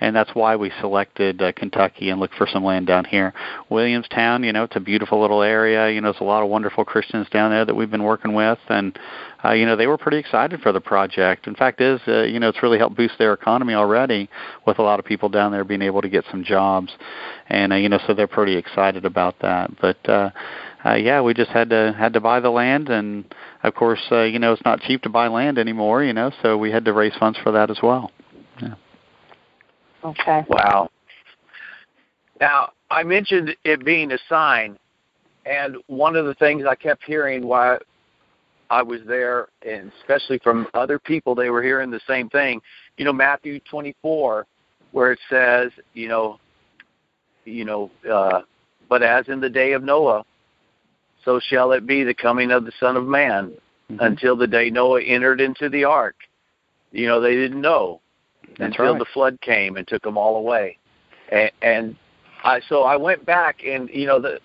and 0.00 0.14
that's 0.14 0.30
why 0.32 0.54
we 0.54 0.70
selected 0.80 1.42
uh, 1.42 1.50
Kentucky 1.50 2.08
and 2.08 2.20
looked 2.20 2.36
for 2.36 2.46
some 2.46 2.62
land 2.64 2.86
down 2.86 3.04
here. 3.04 3.34
Williamstown, 3.68 4.44
you 4.44 4.52
know, 4.52 4.62
it's 4.62 4.76
a 4.76 4.80
beautiful 4.80 5.20
little 5.20 5.42
area. 5.42 5.90
You 5.90 6.00
know, 6.00 6.12
there's 6.12 6.20
a 6.20 6.24
lot 6.24 6.44
of 6.44 6.48
wonderful 6.48 6.84
Christians 6.84 7.26
down 7.30 7.50
there 7.50 7.64
that 7.64 7.74
we've 7.74 7.90
been 7.90 8.04
working 8.04 8.32
with, 8.32 8.60
and 8.68 8.96
uh, 9.44 9.50
you 9.50 9.66
know 9.66 9.74
they 9.74 9.88
were 9.88 9.98
pretty 9.98 10.18
excited 10.18 10.60
for 10.60 10.70
the 10.70 10.80
project. 10.80 11.48
In 11.48 11.56
fact, 11.56 11.80
is 11.80 12.00
uh, 12.06 12.22
you 12.22 12.38
know 12.38 12.48
it's 12.48 12.62
really 12.62 12.78
helped 12.78 12.96
boost 12.96 13.14
their 13.18 13.32
economy 13.32 13.74
already 13.74 14.30
with 14.68 14.78
a 14.78 14.82
lot 14.82 15.00
of 15.00 15.04
people 15.04 15.28
down 15.28 15.50
there 15.50 15.64
being 15.64 15.82
able 15.82 16.00
to 16.00 16.08
get 16.08 16.24
some 16.30 16.44
jobs, 16.44 16.92
and 17.48 17.72
uh, 17.72 17.76
you 17.76 17.88
know 17.88 17.98
so 18.06 18.14
they're 18.14 18.28
pretty 18.28 18.54
excited 18.54 19.04
about 19.04 19.34
that. 19.40 19.68
But 19.80 20.08
uh, 20.08 20.30
uh, 20.84 20.94
yeah, 20.94 21.20
we 21.20 21.34
just 21.34 21.50
had 21.50 21.70
to 21.70 21.94
had 21.96 22.12
to 22.14 22.20
buy 22.20 22.40
the 22.40 22.50
land, 22.50 22.88
and 22.88 23.24
of 23.62 23.74
course, 23.74 24.00
uh, 24.10 24.22
you 24.22 24.38
know, 24.38 24.52
it's 24.52 24.64
not 24.64 24.80
cheap 24.80 25.02
to 25.02 25.08
buy 25.08 25.28
land 25.28 25.58
anymore. 25.58 26.02
You 26.02 26.12
know, 26.12 26.30
so 26.42 26.56
we 26.56 26.70
had 26.70 26.84
to 26.86 26.92
raise 26.92 27.14
funds 27.18 27.38
for 27.42 27.52
that 27.52 27.70
as 27.70 27.78
well. 27.82 28.10
Yeah. 28.62 28.74
Okay. 30.04 30.44
Wow. 30.48 30.90
Now, 32.40 32.70
I 32.90 33.02
mentioned 33.02 33.54
it 33.64 33.84
being 33.84 34.12
a 34.12 34.18
sign, 34.28 34.78
and 35.44 35.76
one 35.88 36.16
of 36.16 36.24
the 36.24 36.34
things 36.34 36.64
I 36.66 36.74
kept 36.74 37.04
hearing 37.04 37.46
while 37.46 37.78
I 38.70 38.82
was 38.82 39.00
there, 39.06 39.48
and 39.66 39.92
especially 40.00 40.38
from 40.38 40.66
other 40.72 40.98
people, 40.98 41.34
they 41.34 41.50
were 41.50 41.62
hearing 41.62 41.90
the 41.90 42.00
same 42.06 42.30
thing. 42.30 42.60
You 42.96 43.04
know, 43.04 43.12
Matthew 43.12 43.60
24, 43.70 44.46
where 44.92 45.12
it 45.12 45.18
says, 45.28 45.70
you 45.92 46.08
know, 46.08 46.38
you 47.44 47.64
know, 47.64 47.90
uh, 48.10 48.42
but 48.88 49.02
as 49.02 49.28
in 49.28 49.40
the 49.40 49.50
day 49.50 49.72
of 49.72 49.82
Noah, 49.82 50.24
so 51.24 51.40
shall 51.40 51.72
it 51.72 51.86
be 51.86 52.04
the 52.04 52.14
coming 52.14 52.50
of 52.50 52.64
the 52.64 52.72
Son 52.80 52.96
of 52.96 53.06
Man 53.06 53.52
mm-hmm. 53.90 54.00
until 54.00 54.36
the 54.36 54.46
day 54.46 54.70
Noah 54.70 55.02
entered 55.02 55.40
into 55.40 55.68
the 55.68 55.84
ark. 55.84 56.16
You 56.92 57.06
know, 57.06 57.20
they 57.20 57.34
didn't 57.34 57.60
know 57.60 58.00
That's 58.58 58.72
until 58.72 58.92
right. 58.92 58.98
the 58.98 59.06
flood 59.12 59.40
came 59.40 59.76
and 59.76 59.86
took 59.86 60.02
them 60.02 60.18
all 60.18 60.36
away. 60.36 60.78
And, 61.30 61.50
and 61.62 61.96
I 62.42 62.60
so 62.68 62.82
I 62.82 62.96
went 62.96 63.24
back 63.24 63.60
and 63.64 63.88
you 63.90 64.06
know 64.06 64.20
the 64.20 64.40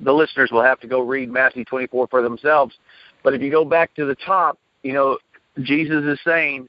the 0.00 0.12
listeners 0.12 0.50
will 0.50 0.62
have 0.62 0.80
to 0.80 0.86
go 0.86 1.00
read 1.00 1.30
Matthew 1.30 1.64
24 1.64 2.08
for 2.08 2.22
themselves. 2.22 2.76
But 3.22 3.34
if 3.34 3.42
you 3.42 3.50
go 3.50 3.64
back 3.64 3.94
to 3.94 4.04
the 4.04 4.14
top, 4.14 4.58
you 4.82 4.92
know, 4.92 5.18
Jesus 5.62 6.04
is 6.04 6.20
saying, 6.24 6.68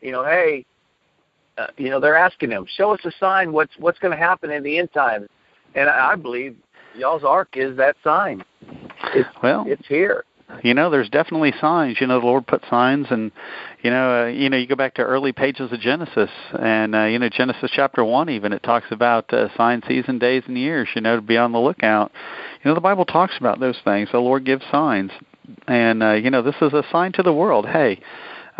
you 0.00 0.12
know, 0.12 0.24
hey, 0.24 0.64
uh, 1.58 1.66
you 1.76 1.90
know, 1.90 2.00
they're 2.00 2.16
asking 2.16 2.50
him, 2.50 2.66
show 2.76 2.92
us 2.92 3.00
a 3.04 3.12
sign. 3.20 3.52
What's 3.52 3.72
what's 3.78 3.98
going 3.98 4.12
to 4.12 4.18
happen 4.18 4.50
in 4.50 4.62
the 4.62 4.78
end 4.78 4.92
times? 4.92 5.28
And 5.74 5.88
I, 5.88 6.12
I 6.12 6.16
believe 6.16 6.56
y'all's 6.96 7.24
ark 7.24 7.50
is 7.54 7.76
that 7.76 7.96
sign. 8.02 8.42
It's, 9.14 9.28
well, 9.42 9.64
it's 9.66 9.86
here. 9.86 10.24
You 10.62 10.74
know, 10.74 10.90
there's 10.90 11.08
definitely 11.08 11.54
signs. 11.60 12.00
You 12.00 12.06
know, 12.06 12.20
the 12.20 12.26
Lord 12.26 12.46
put 12.46 12.62
signs, 12.68 13.06
and 13.10 13.30
you 13.82 13.90
know, 13.90 14.24
uh, 14.24 14.26
you 14.26 14.50
know, 14.50 14.56
you 14.56 14.66
go 14.66 14.74
back 14.74 14.94
to 14.94 15.02
early 15.02 15.32
pages 15.32 15.72
of 15.72 15.80
Genesis, 15.80 16.30
and 16.58 16.94
uh, 16.94 17.04
you 17.04 17.18
know, 17.18 17.28
Genesis 17.28 17.70
chapter 17.72 18.04
one, 18.04 18.28
even 18.28 18.52
it 18.52 18.62
talks 18.62 18.86
about 18.90 19.32
uh, 19.32 19.48
sign, 19.56 19.82
season, 19.86 20.18
days, 20.18 20.42
and 20.46 20.58
years. 20.58 20.88
You 20.94 21.02
know, 21.02 21.16
to 21.16 21.22
be 21.22 21.36
on 21.36 21.52
the 21.52 21.60
lookout. 21.60 22.10
You 22.62 22.68
know, 22.68 22.74
the 22.74 22.80
Bible 22.80 23.04
talks 23.04 23.36
about 23.38 23.60
those 23.60 23.78
things. 23.84 24.08
The 24.12 24.18
Lord 24.18 24.44
gives 24.44 24.64
signs, 24.70 25.12
and 25.66 26.02
uh, 26.02 26.12
you 26.12 26.30
know, 26.30 26.42
this 26.42 26.56
is 26.60 26.72
a 26.72 26.84
sign 26.90 27.12
to 27.12 27.22
the 27.22 27.32
world. 27.32 27.66
Hey, 27.66 28.00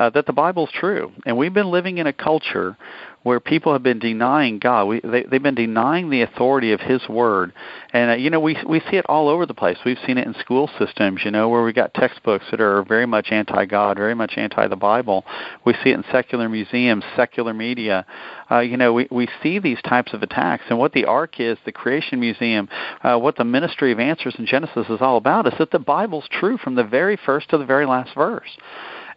uh, 0.01 0.09
that 0.09 0.25
the 0.25 0.33
Bible's 0.33 0.71
true, 0.73 1.13
and 1.27 1.37
we've 1.37 1.53
been 1.53 1.71
living 1.71 1.99
in 1.99 2.07
a 2.07 2.13
culture 2.13 2.75
where 3.23 3.39
people 3.39 3.75
have 3.75 3.83
been 3.83 3.99
denying 3.99 4.59
God. 4.59 4.87
We, 4.87 5.01
they, 5.01 5.25
they've 5.25 5.43
been 5.43 5.55
denying 5.55 6.09
the 6.09 6.23
authority 6.23 6.73
of 6.73 6.81
His 6.81 7.07
Word, 7.07 7.53
and 7.93 8.13
uh, 8.13 8.15
you 8.15 8.31
know 8.31 8.41
we 8.41 8.57
we 8.67 8.81
see 8.91 8.97
it 8.97 9.05
all 9.11 9.29
over 9.29 9.45
the 9.45 9.53
place. 9.53 9.77
We've 9.85 9.99
seen 10.07 10.17
it 10.17 10.27
in 10.27 10.33
school 10.41 10.71
systems, 10.79 11.21
you 11.23 11.31
know, 11.31 11.51
where 11.51 11.63
we 11.63 11.75
got 11.75 11.93
textbooks 11.93 12.47
that 12.51 12.63
are 12.63 12.83
very 12.83 13.05
much 13.05 13.29
anti-God, 13.31 13.99
very 13.99 14.15
much 14.15 14.39
anti 14.39 14.67
the 14.69 14.77
Bible. 14.77 15.27
We 15.67 15.75
see 15.85 15.91
it 15.91 15.97
in 15.97 16.05
secular 16.11 16.49
museums, 16.49 17.05
secular 17.15 17.53
media. 17.53 18.07
Uh, 18.51 18.61
you 18.61 18.79
know, 18.79 18.95
we 18.95 19.07
we 19.11 19.29
see 19.43 19.59
these 19.59 19.83
types 19.83 20.15
of 20.15 20.23
attacks, 20.23 20.65
and 20.71 20.79
what 20.79 20.95
the 20.95 21.05
Ark 21.05 21.41
is, 21.41 21.59
the 21.67 21.73
Creation 21.73 22.21
Museum, 22.21 22.71
uh, 23.03 23.19
what 23.19 23.37
the 23.37 23.45
Ministry 23.45 23.93
of 23.93 24.01
Answers 24.01 24.35
in 24.39 24.47
Genesis 24.47 24.87
is 24.89 25.03
all 25.03 25.19
about, 25.19 25.47
is 25.47 25.59
that 25.59 25.73
the 25.73 25.79
Bible's 25.79 26.29
true 26.31 26.57
from 26.57 26.75
the 26.75 26.85
very 26.85 27.19
first 27.27 27.51
to 27.51 27.59
the 27.59 27.67
very 27.67 27.85
last 27.85 28.15
verse. 28.15 28.57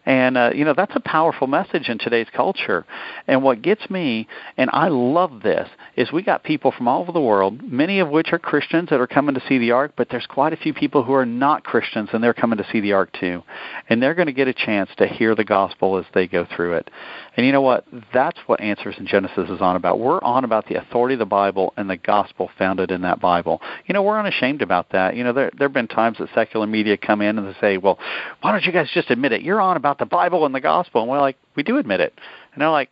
And 0.06 0.36
uh, 0.36 0.50
you 0.54 0.64
know 0.64 0.74
that's 0.74 0.94
a 0.94 1.00
powerful 1.00 1.46
message 1.46 1.88
in 1.88 1.98
today's 1.98 2.26
culture. 2.34 2.84
And 3.26 3.42
what 3.42 3.62
gets 3.62 3.88
me, 3.88 4.28
and 4.56 4.70
I 4.72 4.88
love 4.88 5.42
this, 5.42 5.68
is 5.96 6.12
we 6.12 6.22
got 6.22 6.44
people 6.44 6.72
from 6.72 6.88
all 6.88 7.00
over 7.00 7.12
the 7.12 7.20
world, 7.20 7.62
many 7.62 8.00
of 8.00 8.08
which 8.10 8.32
are 8.32 8.38
Christians 8.38 8.90
that 8.90 9.00
are 9.00 9.06
coming 9.06 9.34
to 9.34 9.42
see 9.48 9.58
the 9.58 9.70
Ark, 9.70 9.92
but 9.96 10.08
there's 10.10 10.26
quite 10.26 10.52
a 10.52 10.56
few 10.56 10.74
people 10.74 11.02
who 11.02 11.14
are 11.14 11.26
not 11.26 11.64
Christians 11.64 12.10
and 12.12 12.22
they're 12.22 12.34
coming 12.34 12.58
to 12.58 12.66
see 12.70 12.80
the 12.80 12.92
Ark 12.92 13.10
too. 13.18 13.42
And 13.88 14.02
they're 14.02 14.14
going 14.14 14.26
to 14.26 14.32
get 14.32 14.48
a 14.48 14.54
chance 14.54 14.90
to 14.98 15.06
hear 15.06 15.34
the 15.34 15.44
gospel 15.44 15.96
as 15.98 16.04
they 16.14 16.26
go 16.26 16.46
through 16.54 16.74
it. 16.74 16.90
And 17.36 17.44
you 17.44 17.52
know 17.52 17.62
what? 17.62 17.84
That's 18.12 18.38
what 18.46 18.60
Answers 18.60 18.94
in 18.98 19.06
Genesis 19.06 19.50
is 19.50 19.60
on 19.60 19.76
about. 19.76 19.98
We're 19.98 20.22
on 20.22 20.44
about 20.44 20.68
the 20.68 20.76
authority 20.76 21.14
of 21.14 21.18
the 21.18 21.26
Bible 21.26 21.74
and 21.76 21.90
the 21.90 21.96
gospel 21.96 22.50
founded 22.58 22.90
in 22.90 23.02
that 23.02 23.20
Bible. 23.20 23.60
You 23.86 23.92
know, 23.92 24.02
we're 24.02 24.18
unashamed 24.18 24.62
about 24.62 24.90
that. 24.92 25.16
You 25.16 25.24
know, 25.24 25.32
there 25.32 25.50
there 25.56 25.68
have 25.68 25.72
been 25.72 25.88
times 25.88 26.18
that 26.18 26.28
secular 26.34 26.66
media 26.66 26.96
come 26.96 27.20
in 27.20 27.38
and 27.38 27.46
they 27.46 27.58
say, 27.60 27.76
"Well, 27.76 27.98
why 28.40 28.52
don't 28.52 28.64
you 28.64 28.72
guys 28.72 28.88
just 28.92 29.10
admit 29.10 29.32
it? 29.32 29.42
You're 29.42 29.60
on 29.60 29.76
about 29.76 29.93
the 29.98 30.06
Bible 30.06 30.46
and 30.46 30.54
the 30.54 30.60
gospel." 30.60 31.02
And 31.02 31.10
we're 31.10 31.20
like, 31.20 31.36
"We 31.56 31.62
do 31.62 31.78
admit 31.78 32.00
it." 32.00 32.14
And 32.52 32.62
they're 32.62 32.70
like, 32.70 32.90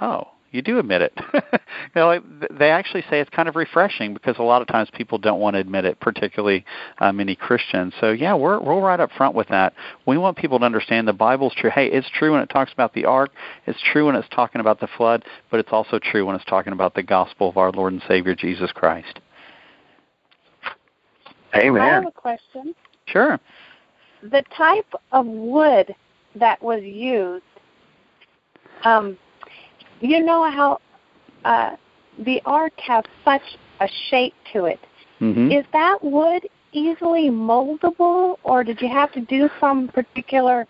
"Oh, 0.00 0.28
you 0.52 0.62
do 0.62 0.78
admit 0.78 1.02
it. 1.02 1.12
you 1.34 1.40
know, 1.94 2.20
they 2.50 2.70
actually 2.70 3.02
say 3.02 3.20
it's 3.20 3.30
kind 3.30 3.48
of 3.48 3.54
refreshing 3.54 4.14
because 4.14 4.36
a 4.38 4.42
lot 4.42 4.62
of 4.62 4.68
times 4.68 4.88
people 4.92 5.18
don't 5.18 5.38
want 5.38 5.54
to 5.54 5.60
admit 5.60 5.84
it, 5.84 6.00
particularly 6.00 6.64
uh, 6.98 7.12
many 7.12 7.36
Christians. 7.36 7.94
So 8.00 8.10
yeah, 8.10 8.34
we're 8.34 8.60
we're 8.60 8.80
right 8.80 8.98
up 8.98 9.10
front 9.16 9.34
with 9.34 9.48
that. 9.48 9.74
We 10.06 10.18
want 10.18 10.36
people 10.36 10.58
to 10.58 10.64
understand 10.64 11.06
the 11.06 11.12
Bible's 11.12 11.54
true. 11.54 11.70
Hey, 11.70 11.86
it's 11.86 12.10
true 12.10 12.32
when 12.32 12.42
it 12.42 12.50
talks 12.50 12.72
about 12.72 12.94
the 12.94 13.04
ark. 13.04 13.30
It's 13.66 13.78
true 13.92 14.06
when 14.06 14.16
it's 14.16 14.28
talking 14.30 14.60
about 14.60 14.80
the 14.80 14.88
flood, 14.96 15.24
but 15.50 15.60
it's 15.60 15.70
also 15.72 15.98
true 15.98 16.26
when 16.26 16.34
it's 16.34 16.44
talking 16.46 16.72
about 16.72 16.94
the 16.94 17.02
gospel 17.02 17.48
of 17.48 17.56
our 17.56 17.70
Lord 17.70 17.92
and 17.92 18.02
Savior 18.08 18.34
Jesus 18.34 18.72
Christ. 18.72 19.20
Amen. 21.54 21.82
I 21.82 21.88
have 21.94 22.06
a 22.06 22.12
question. 22.12 22.74
Sure. 23.06 23.38
The 24.22 24.42
type 24.56 24.92
of 25.12 25.26
wood 25.26 25.94
that 26.36 26.62
was 26.62 26.82
used. 26.82 27.44
Um, 28.84 29.18
you 30.00 30.24
know 30.24 30.50
how 30.50 30.78
uh, 31.44 31.76
the 32.18 32.40
ark 32.46 32.72
has 32.78 33.04
such 33.24 33.42
a 33.80 33.88
shape 34.08 34.34
to 34.52 34.64
it. 34.66 34.80
Mm-hmm. 35.20 35.50
Is 35.50 35.64
that 35.72 35.98
wood 36.02 36.48
easily 36.72 37.28
moldable, 37.30 38.36
or 38.42 38.64
did 38.64 38.80
you 38.80 38.88
have 38.88 39.12
to 39.12 39.20
do 39.20 39.50
some 39.58 39.88
particular 39.88 40.66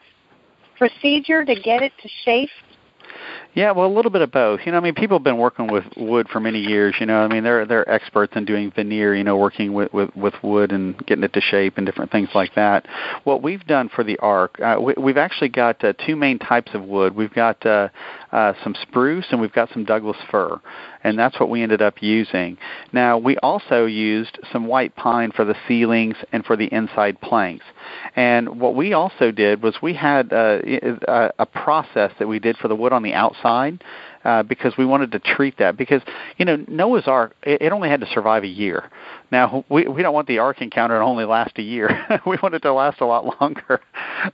procedure 0.76 1.44
to 1.44 1.54
get 1.54 1.82
it 1.82 1.92
to 2.02 2.08
shape 2.24 2.48
yeah, 3.54 3.72
well, 3.72 3.86
a 3.86 3.92
little 3.92 4.12
bit 4.12 4.22
of 4.22 4.30
both. 4.30 4.60
You 4.64 4.72
know, 4.72 4.78
I 4.78 4.80
mean, 4.80 4.94
people 4.94 5.18
have 5.18 5.24
been 5.24 5.38
working 5.38 5.66
with 5.66 5.84
wood 5.96 6.28
for 6.28 6.38
many 6.38 6.60
years. 6.60 6.94
You 7.00 7.06
know, 7.06 7.20
I 7.22 7.28
mean, 7.28 7.42
they're 7.42 7.66
they're 7.66 7.88
experts 7.90 8.34
in 8.36 8.44
doing 8.44 8.70
veneer. 8.70 9.14
You 9.14 9.24
know, 9.24 9.36
working 9.36 9.72
with 9.72 9.92
with, 9.92 10.14
with 10.14 10.34
wood 10.42 10.70
and 10.70 10.96
getting 11.06 11.24
it 11.24 11.32
to 11.32 11.40
shape 11.40 11.76
and 11.76 11.84
different 11.84 12.12
things 12.12 12.28
like 12.34 12.54
that. 12.54 12.86
What 13.24 13.42
we've 13.42 13.64
done 13.66 13.88
for 13.88 14.04
the 14.04 14.18
ark, 14.18 14.60
uh, 14.60 14.76
we, 14.80 14.94
we've 14.96 15.16
actually 15.16 15.48
got 15.48 15.82
uh, 15.82 15.94
two 16.06 16.14
main 16.14 16.38
types 16.38 16.70
of 16.74 16.84
wood. 16.84 17.16
We've 17.16 17.34
got 17.34 17.64
uh, 17.66 17.88
uh, 18.32 18.52
some 18.62 18.74
spruce 18.82 19.26
and 19.30 19.40
we've 19.40 19.52
got 19.52 19.70
some 19.72 19.84
Douglas 19.84 20.16
fir, 20.30 20.60
and 21.04 21.18
that's 21.18 21.38
what 21.40 21.50
we 21.50 21.62
ended 21.62 21.82
up 21.82 22.02
using. 22.02 22.58
Now, 22.92 23.18
we 23.18 23.36
also 23.38 23.86
used 23.86 24.38
some 24.52 24.66
white 24.66 24.94
pine 24.96 25.32
for 25.32 25.44
the 25.44 25.56
ceilings 25.66 26.16
and 26.32 26.44
for 26.44 26.56
the 26.56 26.66
inside 26.66 27.20
planks. 27.20 27.64
And 28.16 28.60
what 28.60 28.74
we 28.74 28.92
also 28.92 29.30
did 29.30 29.62
was 29.62 29.76
we 29.82 29.94
had 29.94 30.32
uh, 30.32 30.60
a, 31.08 31.30
a 31.38 31.46
process 31.46 32.12
that 32.18 32.28
we 32.28 32.38
did 32.38 32.56
for 32.56 32.68
the 32.68 32.76
wood 32.76 32.92
on 32.92 33.02
the 33.02 33.14
outside 33.14 33.82
uh, 34.24 34.42
because 34.42 34.76
we 34.76 34.84
wanted 34.84 35.12
to 35.12 35.18
treat 35.18 35.58
that 35.58 35.76
because 35.76 36.02
you 36.36 36.44
know 36.44 36.62
Noah's 36.68 37.06
Ark 37.06 37.34
it, 37.42 37.62
it 37.62 37.72
only 37.72 37.88
had 37.88 38.00
to 38.00 38.06
survive 38.06 38.44
a 38.44 38.48
year. 38.48 38.90
Now 39.32 39.64
we 39.68 39.86
we 39.86 40.02
don't 40.02 40.12
want 40.12 40.28
the 40.28 40.38
Ark 40.38 40.60
encounter 40.60 40.98
to 40.98 41.04
only 41.04 41.24
last 41.24 41.58
a 41.58 41.62
year. 41.62 42.06
we 42.26 42.36
want 42.42 42.54
it 42.54 42.60
to 42.60 42.72
last 42.72 43.00
a 43.00 43.06
lot 43.06 43.40
longer. 43.40 43.80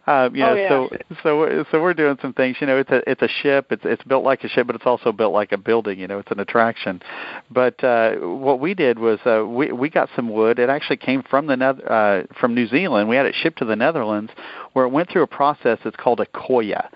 Um, 0.07 0.35
you 0.35 0.43
know, 0.43 0.53
oh, 0.53 0.55
yeah. 0.55 0.69
so 0.69 0.89
so 1.23 1.65
so 1.71 1.83
we're 1.83 1.95
doing 1.95 2.17
some 2.21 2.33
things. 2.33 2.57
You 2.61 2.67
know, 2.67 2.79
it's 2.79 2.91
a 2.91 3.09
it's 3.09 3.23
a 3.23 3.29
ship. 3.29 3.67
It's 3.71 3.85
it's 3.85 4.03
built 4.05 4.25
like 4.25 4.43
a 4.45 4.49
ship, 4.49 4.67
but 4.67 4.77
it's 4.77 4.87
also 4.87 5.13
built 5.13 5.33
like 5.33 5.53
a 5.53 5.59
building. 5.59 5.99
You 5.99 6.09
know, 6.09 6.19
it's 6.19 6.31
an 6.31 6.41
attraction. 6.41 7.01
But 7.51 7.83
uh, 7.85 8.17
what 8.17 8.61
we 8.61 8.75
did 8.75 8.99
was 8.99 9.21
uh, 9.25 9.45
we 9.47 9.71
we 9.71 9.91
got 9.91 10.09
some 10.17 10.31
wood. 10.31 10.59
It 10.59 10.69
actually 10.69 10.97
came 10.97 11.23
from 11.23 11.47
the 11.47 11.55
uh, 11.55 12.35
from 12.39 12.55
New 12.55 12.67
Zealand. 12.67 13.09
We 13.09 13.17
had 13.17 13.27
it 13.27 13.35
shipped 13.41 13.59
to 13.59 13.65
the 13.65 13.77
Netherlands, 13.77 14.33
where 14.73 14.85
it 14.85 14.91
went 14.91 15.11
through 15.11 15.23
a 15.23 15.29
process 15.29 15.79
that's 15.85 15.97
called 15.97 16.21
Accoya 16.21 16.89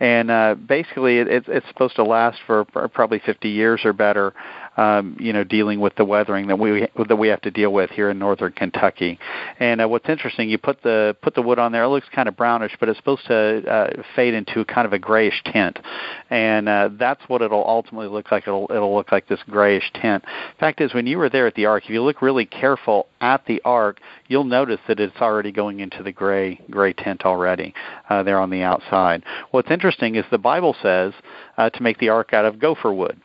and 0.00 0.30
uh, 0.30 0.54
basically 0.54 1.18
it, 1.18 1.48
it's 1.48 1.66
supposed 1.68 1.96
to 1.96 2.04
last 2.04 2.38
for 2.46 2.64
probably 2.64 3.20
50 3.24 3.48
years 3.48 3.80
or 3.84 3.92
better 3.92 4.34
um, 4.78 5.16
you 5.18 5.32
know, 5.32 5.42
dealing 5.42 5.80
with 5.80 5.96
the 5.96 6.04
weathering 6.04 6.46
that 6.46 6.58
we 6.58 6.88
that 7.08 7.16
we 7.16 7.28
have 7.28 7.40
to 7.42 7.50
deal 7.50 7.72
with 7.72 7.90
here 7.90 8.10
in 8.10 8.18
northern 8.18 8.52
Kentucky. 8.52 9.18
And 9.58 9.80
uh, 9.80 9.88
what's 9.88 10.08
interesting, 10.08 10.48
you 10.48 10.56
put 10.56 10.82
the 10.82 11.16
put 11.20 11.34
the 11.34 11.42
wood 11.42 11.58
on 11.58 11.72
there. 11.72 11.82
It 11.82 11.88
looks 11.88 12.06
kind 12.14 12.28
of 12.28 12.36
brownish, 12.36 12.76
but 12.78 12.88
it's 12.88 12.96
supposed 12.96 13.26
to 13.26 13.68
uh, 13.68 14.02
fade 14.14 14.34
into 14.34 14.64
kind 14.64 14.86
of 14.86 14.92
a 14.92 14.98
grayish 14.98 15.42
tint, 15.52 15.80
and 16.30 16.68
uh, 16.68 16.90
that's 16.92 17.20
what 17.26 17.42
it'll 17.42 17.66
ultimately 17.66 18.06
look 18.06 18.30
like. 18.30 18.44
It'll 18.44 18.68
it'll 18.70 18.94
look 18.94 19.10
like 19.10 19.26
this 19.26 19.40
grayish 19.50 19.90
tint. 20.00 20.24
Fact 20.60 20.80
is, 20.80 20.94
when 20.94 21.08
you 21.08 21.18
were 21.18 21.28
there 21.28 21.48
at 21.48 21.56
the 21.56 21.66
Ark, 21.66 21.84
if 21.84 21.90
you 21.90 22.02
look 22.02 22.22
really 22.22 22.46
careful 22.46 23.08
at 23.20 23.44
the 23.46 23.60
Ark, 23.64 24.00
you'll 24.28 24.44
notice 24.44 24.80
that 24.86 25.00
it's 25.00 25.16
already 25.16 25.50
going 25.50 25.80
into 25.80 26.04
the 26.04 26.12
gray 26.12 26.60
gray 26.70 26.92
tint 26.92 27.24
already 27.24 27.74
uh, 28.08 28.22
there 28.22 28.38
on 28.38 28.50
the 28.50 28.62
outside. 28.62 29.24
What's 29.50 29.72
interesting 29.72 30.14
is 30.14 30.24
the 30.30 30.38
Bible 30.38 30.76
says 30.80 31.14
uh, 31.56 31.68
to 31.70 31.82
make 31.82 31.98
the 31.98 32.10
Ark 32.10 32.32
out 32.32 32.44
of 32.44 32.60
gopher 32.60 32.92
wood. 32.92 33.20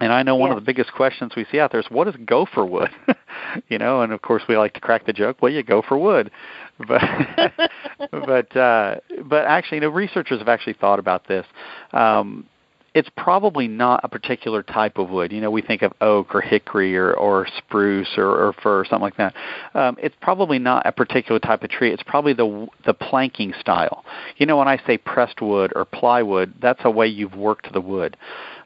And 0.00 0.12
I 0.12 0.22
know 0.22 0.34
one 0.34 0.50
of 0.50 0.56
the 0.56 0.62
biggest 0.62 0.92
questions 0.92 1.32
we 1.36 1.46
see 1.52 1.60
out 1.60 1.72
there 1.72 1.80
is 1.80 1.86
what 1.90 2.08
is 2.08 2.14
gopher 2.24 2.64
wood? 2.64 2.90
you 3.68 3.78
know, 3.78 4.02
and 4.02 4.12
of 4.12 4.22
course 4.22 4.42
we 4.48 4.56
like 4.56 4.74
to 4.74 4.80
crack 4.80 5.06
the 5.06 5.12
joke, 5.12 5.38
well 5.42 5.52
you 5.52 5.62
go 5.62 5.82
for 5.82 5.98
wood. 5.98 6.30
But 6.88 7.02
but 8.10 8.56
uh 8.56 8.96
but 9.26 9.44
actually, 9.44 9.76
you 9.76 9.80
know, 9.82 9.90
researchers 9.90 10.38
have 10.38 10.48
actually 10.48 10.72
thought 10.72 10.98
about 10.98 11.28
this. 11.28 11.44
Um 11.92 12.46
it's 12.94 13.08
probably 13.16 13.68
not 13.68 14.00
a 14.02 14.08
particular 14.08 14.62
type 14.62 14.98
of 14.98 15.10
wood. 15.10 15.30
You 15.30 15.40
know, 15.40 15.50
we 15.50 15.62
think 15.62 15.82
of 15.82 15.92
oak 16.00 16.34
or 16.34 16.40
hickory 16.40 16.96
or, 16.96 17.12
or 17.12 17.46
spruce 17.58 18.08
or, 18.16 18.26
or 18.26 18.52
fir 18.52 18.80
or 18.80 18.84
something 18.84 19.02
like 19.02 19.16
that. 19.16 19.34
Um, 19.74 19.96
it's 20.02 20.16
probably 20.20 20.58
not 20.58 20.86
a 20.86 20.92
particular 20.92 21.38
type 21.38 21.62
of 21.62 21.70
tree. 21.70 21.92
It's 21.92 22.02
probably 22.02 22.32
the 22.32 22.66
the 22.84 22.94
planking 22.94 23.54
style. 23.60 24.04
You 24.38 24.46
know, 24.46 24.56
when 24.56 24.68
I 24.68 24.80
say 24.86 24.98
pressed 24.98 25.40
wood 25.40 25.72
or 25.76 25.84
plywood, 25.84 26.54
that's 26.60 26.80
a 26.84 26.90
way 26.90 27.06
you've 27.06 27.36
worked 27.36 27.72
the 27.72 27.80
wood. 27.80 28.16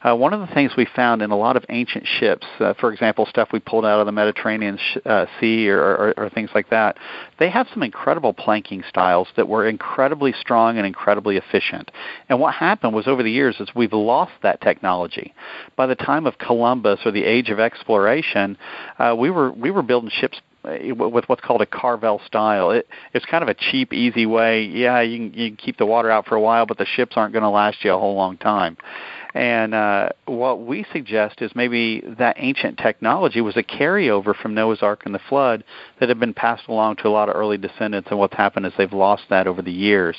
Uh, 0.05 0.15
one 0.15 0.33
of 0.33 0.39
the 0.39 0.53
things 0.53 0.71
we 0.77 0.85
found 0.95 1.23
in 1.23 1.31
a 1.31 1.35
lot 1.35 1.57
of 1.57 1.65
ancient 1.69 2.05
ships, 2.05 2.45
uh, 2.59 2.73
for 2.75 2.93
example, 2.93 3.25
stuff 3.25 3.49
we 3.51 3.59
pulled 3.59 3.85
out 3.85 3.99
of 3.99 4.05
the 4.05 4.11
Mediterranean 4.11 4.77
sh- 4.77 4.97
uh, 5.03 5.25
Sea 5.39 5.67
or, 5.69 5.79
or, 5.79 6.13
or 6.17 6.29
things 6.29 6.51
like 6.53 6.69
that, 6.69 6.97
they 7.39 7.49
have 7.49 7.67
some 7.73 7.81
incredible 7.81 8.31
planking 8.31 8.83
styles 8.87 9.27
that 9.35 9.47
were 9.47 9.67
incredibly 9.67 10.31
strong 10.33 10.77
and 10.77 10.85
incredibly 10.85 11.37
efficient. 11.37 11.89
And 12.29 12.39
what 12.39 12.53
happened 12.53 12.93
was 12.93 13.07
over 13.07 13.23
the 13.23 13.31
years 13.31 13.55
is 13.59 13.69
we've 13.73 13.93
lost 13.93 14.33
that 14.43 14.61
technology. 14.61 15.33
By 15.75 15.87
the 15.87 15.95
time 15.95 16.27
of 16.27 16.37
Columbus 16.37 16.99
or 17.03 17.11
the 17.11 17.23
age 17.23 17.49
of 17.49 17.59
exploration, 17.59 18.57
uh, 18.99 19.15
we 19.17 19.31
were 19.31 19.51
we 19.51 19.71
were 19.71 19.81
building 19.81 20.11
ships 20.13 20.39
uh, 20.65 20.93
with 20.93 21.27
what's 21.27 21.41
called 21.41 21.61
a 21.61 21.65
carvel 21.65 22.21
style. 22.27 22.69
It, 22.69 22.87
it's 23.13 23.25
kind 23.25 23.41
of 23.41 23.49
a 23.49 23.55
cheap, 23.55 23.91
easy 23.91 24.27
way. 24.27 24.65
Yeah, 24.65 25.01
you 25.01 25.17
can, 25.17 25.39
you 25.39 25.49
can 25.49 25.57
keep 25.57 25.77
the 25.77 25.85
water 25.85 26.11
out 26.11 26.27
for 26.27 26.35
a 26.35 26.41
while, 26.41 26.67
but 26.67 26.77
the 26.77 26.85
ships 26.85 27.13
aren't 27.15 27.33
going 27.33 27.43
to 27.43 27.49
last 27.49 27.83
you 27.83 27.91
a 27.91 27.97
whole 27.97 28.15
long 28.15 28.37
time. 28.37 28.77
And 29.35 29.75
uh, 29.75 30.09
what 30.27 30.65
we 30.65 30.85
suggest 30.93 31.41
is 31.41 31.51
maybe 31.55 32.01
that 32.17 32.37
ancient 32.39 32.77
technology 32.77 33.41
was 33.41 33.57
a 33.57 33.63
carryover 33.63 34.33
from 34.33 34.53
Noah's 34.53 34.81
Ark 34.81 35.01
and 35.03 35.13
the 35.13 35.19
flood 35.27 35.65
that 35.99 36.07
had 36.07 36.21
been 36.21 36.33
passed 36.33 36.69
along 36.69 36.95
to 36.97 37.09
a 37.09 37.09
lot 37.09 37.27
of 37.27 37.35
early 37.35 37.57
descendants, 37.57 38.07
and 38.09 38.17
what's 38.17 38.33
happened 38.33 38.65
is 38.65 38.71
they've 38.77 38.93
lost 38.93 39.23
that 39.29 39.45
over 39.45 39.61
the 39.61 39.73
years. 39.73 40.15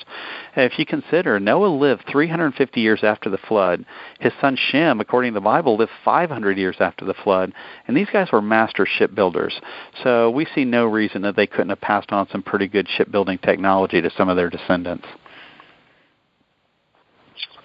And 0.55 0.71
if 0.71 0.79
you 0.79 0.85
consider, 0.85 1.41
Noah 1.41 1.69
lived 1.69 2.05
350 2.13 2.79
years 2.79 3.03
after 3.03 3.31
the 3.31 3.39
flood. 3.39 3.87
His 4.21 4.35
son 4.39 4.55
Shem, 4.55 5.01
according 5.01 5.33
to 5.33 5.37
the 5.37 5.45
Bible, 5.45 5.79
lived 5.79 5.93
500 6.05 6.59
years 6.59 6.77
after 6.79 7.07
the 7.07 7.15
flood, 7.15 7.55
and 7.89 7.97
these 7.97 8.11
guys 8.13 8.31
were 8.31 8.43
master 8.43 8.85
shipbuilders. 8.85 9.59
So 10.05 10.29
we 10.29 10.47
see 10.55 10.67
no 10.67 10.85
reason 10.85 11.23
that 11.23 11.37
they 11.37 11.47
couldn't 11.47 11.71
have 11.71 11.81
passed 11.81 12.13
on 12.13 12.29
some 12.29 12.43
pretty 12.43 12.69
good 12.69 12.87
shipbuilding 12.87 13.39
technology 13.39 14.03
to 14.03 14.11
some 14.11 14.29
of 14.29 14.37
their 14.37 14.51
descendants. 14.51 15.07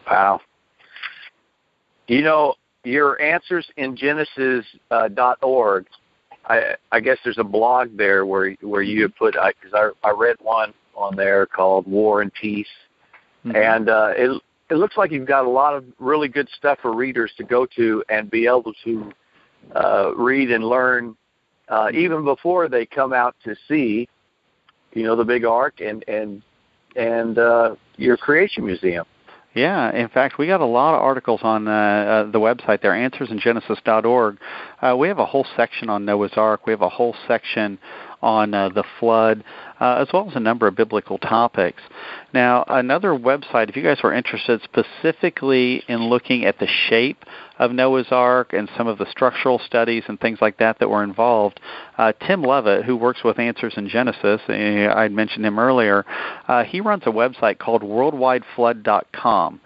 Wow. 0.09 0.39
You 2.11 2.23
know, 2.23 2.55
your 2.83 3.21
answers 3.21 3.65
in 3.77 3.95
Genesis 3.95 4.65
uh, 4.91 5.07
dot 5.07 5.37
org. 5.41 5.85
I 6.45 6.75
I 6.91 6.99
guess 6.99 7.17
there's 7.23 7.37
a 7.37 7.43
blog 7.43 7.95
there 7.95 8.25
where 8.25 8.51
where 8.59 8.81
you 8.81 9.07
put 9.07 9.35
because 9.35 9.73
I, 9.73 9.91
I 10.05 10.09
I 10.09 10.11
read 10.11 10.35
one 10.41 10.73
on 10.93 11.15
there 11.15 11.45
called 11.45 11.87
War 11.87 12.21
and 12.21 12.33
Peace, 12.33 12.67
mm-hmm. 13.45 13.55
and 13.55 13.87
uh, 13.87 14.09
it 14.17 14.41
it 14.69 14.75
looks 14.75 14.97
like 14.97 15.11
you've 15.11 15.25
got 15.25 15.45
a 15.45 15.49
lot 15.49 15.73
of 15.73 15.85
really 15.99 16.27
good 16.27 16.49
stuff 16.57 16.79
for 16.81 16.93
readers 16.93 17.31
to 17.37 17.45
go 17.45 17.65
to 17.77 18.03
and 18.09 18.29
be 18.29 18.45
able 18.45 18.73
to 18.83 19.13
uh, 19.73 20.11
read 20.13 20.51
and 20.51 20.65
learn 20.65 21.15
uh, 21.69 21.85
mm-hmm. 21.85 21.97
even 21.97 22.25
before 22.25 22.67
they 22.67 22.85
come 22.85 23.13
out 23.13 23.37
to 23.45 23.55
see, 23.69 24.05
you 24.91 25.03
know, 25.03 25.15
the 25.15 25.23
big 25.23 25.45
ark 25.45 25.79
and 25.79 26.03
and 26.09 26.41
and 26.97 27.37
uh, 27.37 27.75
your 27.95 28.17
creation 28.17 28.65
museum. 28.65 29.05
Yeah, 29.53 29.93
in 29.93 30.07
fact, 30.07 30.37
we 30.37 30.47
got 30.47 30.61
a 30.61 30.65
lot 30.65 30.95
of 30.95 31.01
articles 31.01 31.41
on 31.43 31.67
uh, 31.67 31.71
uh, 31.71 32.31
the 32.31 32.39
website 32.39 32.81
there, 32.81 32.93
answersingenesis.org. 32.93 34.37
Uh, 34.81 34.95
we 34.97 35.09
have 35.09 35.19
a 35.19 35.25
whole 35.25 35.45
section 35.57 35.89
on 35.89 36.05
Noah's 36.05 36.31
Ark. 36.37 36.65
We 36.65 36.71
have 36.71 36.81
a 36.81 36.89
whole 36.89 37.13
section 37.27 37.77
on 38.21 38.53
uh, 38.53 38.69
the 38.69 38.83
flood, 38.99 39.43
uh, 39.79 39.95
as 39.95 40.07
well 40.13 40.29
as 40.29 40.35
a 40.35 40.39
number 40.39 40.67
of 40.67 40.75
biblical 40.75 41.17
topics. 41.17 41.81
Now, 42.33 42.63
another 42.67 43.09
website, 43.09 43.69
if 43.69 43.75
you 43.75 43.83
guys 43.83 43.99
are 44.03 44.13
interested 44.13 44.61
specifically 44.63 45.83
in 45.87 46.09
looking 46.09 46.45
at 46.45 46.59
the 46.59 46.67
shape 46.67 47.23
of 47.59 47.71
Noah's 47.71 48.07
Ark 48.11 48.53
and 48.53 48.69
some 48.77 48.87
of 48.87 48.97
the 48.97 49.05
structural 49.09 49.59
studies 49.59 50.03
and 50.07 50.19
things 50.19 50.39
like 50.41 50.57
that 50.57 50.79
that 50.79 50.89
were 50.89 51.03
involved, 51.03 51.59
uh, 51.97 52.13
Tim 52.25 52.43
Lovett, 52.43 52.85
who 52.85 52.95
works 52.95 53.23
with 53.23 53.39
Answers 53.39 53.73
in 53.77 53.89
Genesis, 53.89 54.41
uh, 54.49 54.53
I 54.53 55.07
mentioned 55.09 55.45
him 55.45 55.59
earlier, 55.59 56.05
uh, 56.47 56.63
he 56.63 56.81
runs 56.81 57.03
a 57.05 57.11
website 57.11 57.59
called 57.59 57.81
worldwideflood.com. 57.81 59.61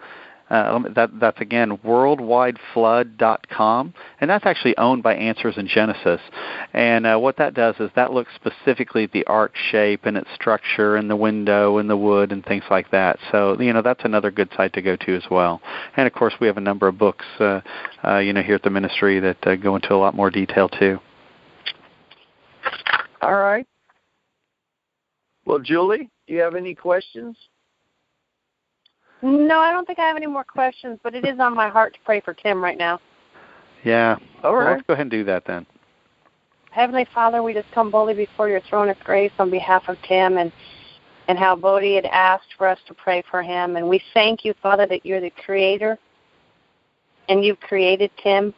Uh, 0.48 0.78
that, 0.94 1.10
that's 1.18 1.40
again 1.40 1.76
worldwideflood.com, 1.78 3.94
and 4.20 4.30
that's 4.30 4.46
actually 4.46 4.78
owned 4.78 5.02
by 5.02 5.12
Answers 5.14 5.58
in 5.58 5.66
Genesis. 5.66 6.20
And 6.72 7.04
uh, 7.04 7.18
what 7.18 7.36
that 7.38 7.54
does 7.54 7.74
is 7.80 7.90
that 7.96 8.12
looks 8.12 8.30
specifically 8.36 9.02
at 9.04 9.12
the 9.12 9.26
ark 9.26 9.56
shape 9.70 10.02
and 10.04 10.16
its 10.16 10.28
structure 10.34 10.94
and 10.94 11.10
the 11.10 11.16
window 11.16 11.78
and 11.78 11.90
the 11.90 11.96
wood 11.96 12.30
and 12.30 12.44
things 12.44 12.62
like 12.70 12.92
that. 12.92 13.18
So 13.32 13.60
you 13.60 13.72
know 13.72 13.82
that's 13.82 14.04
another 14.04 14.30
good 14.30 14.50
site 14.56 14.72
to 14.74 14.82
go 14.82 14.94
to 14.94 15.16
as 15.16 15.24
well. 15.30 15.60
And 15.96 16.06
of 16.06 16.12
course, 16.12 16.34
we 16.40 16.46
have 16.46 16.58
a 16.58 16.60
number 16.60 16.86
of 16.86 16.96
books, 16.96 17.26
uh, 17.40 17.60
uh, 18.04 18.18
you 18.18 18.32
know, 18.32 18.42
here 18.42 18.54
at 18.54 18.62
the 18.62 18.70
ministry 18.70 19.18
that 19.18 19.44
uh, 19.46 19.56
go 19.56 19.74
into 19.74 19.94
a 19.94 19.96
lot 19.96 20.14
more 20.14 20.30
detail 20.30 20.68
too. 20.68 21.00
All 23.20 23.34
right. 23.34 23.66
Well, 25.44 25.58
Julie, 25.58 26.08
do 26.26 26.34
you 26.34 26.40
have 26.40 26.54
any 26.54 26.74
questions? 26.74 27.36
No, 29.22 29.58
I 29.58 29.72
don't 29.72 29.86
think 29.86 29.98
I 29.98 30.06
have 30.06 30.16
any 30.16 30.26
more 30.26 30.44
questions, 30.44 30.98
but 31.02 31.14
it 31.14 31.24
is 31.24 31.38
on 31.40 31.54
my 31.54 31.68
heart 31.68 31.94
to 31.94 32.00
pray 32.04 32.20
for 32.20 32.34
Tim 32.34 32.62
right 32.62 32.78
now. 32.78 33.00
Yeah. 33.84 34.16
All 34.42 34.54
right. 34.54 34.64
Well, 34.64 34.74
let's 34.74 34.86
go 34.86 34.92
ahead 34.94 35.02
and 35.02 35.10
do 35.10 35.24
that 35.24 35.44
then. 35.46 35.66
Heavenly 36.70 37.06
Father, 37.14 37.42
we 37.42 37.54
just 37.54 37.70
come 37.72 37.90
boldly 37.90 38.14
before 38.14 38.48
your 38.48 38.60
throne 38.68 38.90
of 38.90 38.98
grace 39.00 39.32
on 39.38 39.50
behalf 39.50 39.88
of 39.88 39.96
Tim 40.06 40.36
and 40.36 40.52
and 41.28 41.38
how 41.38 41.56
Bodie 41.56 41.96
had 41.96 42.04
asked 42.06 42.54
for 42.56 42.68
us 42.68 42.78
to 42.86 42.94
pray 42.94 43.22
for 43.30 43.42
him. 43.42 43.76
And 43.76 43.88
we 43.88 44.00
thank 44.14 44.44
you, 44.44 44.54
Father, 44.62 44.86
that 44.86 45.04
you're 45.04 45.20
the 45.20 45.32
creator 45.44 45.98
and 47.28 47.44
you've 47.44 47.58
created 47.60 48.10
Tim 48.22 48.54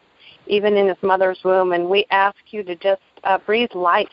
even 0.47 0.77
in 0.77 0.89
his 0.89 0.97
mother's 1.03 1.39
womb. 1.45 1.73
And 1.73 1.89
we 1.89 2.07
ask 2.11 2.37
you 2.51 2.63
to 2.65 2.77
just 2.77 3.01
uh, 3.25 3.39
breathe 3.39 3.75
life 3.75 4.09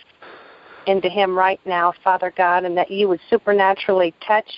into 0.88 1.10
him 1.10 1.38
right 1.38 1.60
now, 1.66 1.94
Father 2.04 2.32
God, 2.38 2.64
and 2.64 2.78
that 2.78 2.92
you 2.92 3.08
would 3.08 3.20
supernaturally 3.30 4.14
touch 4.26 4.50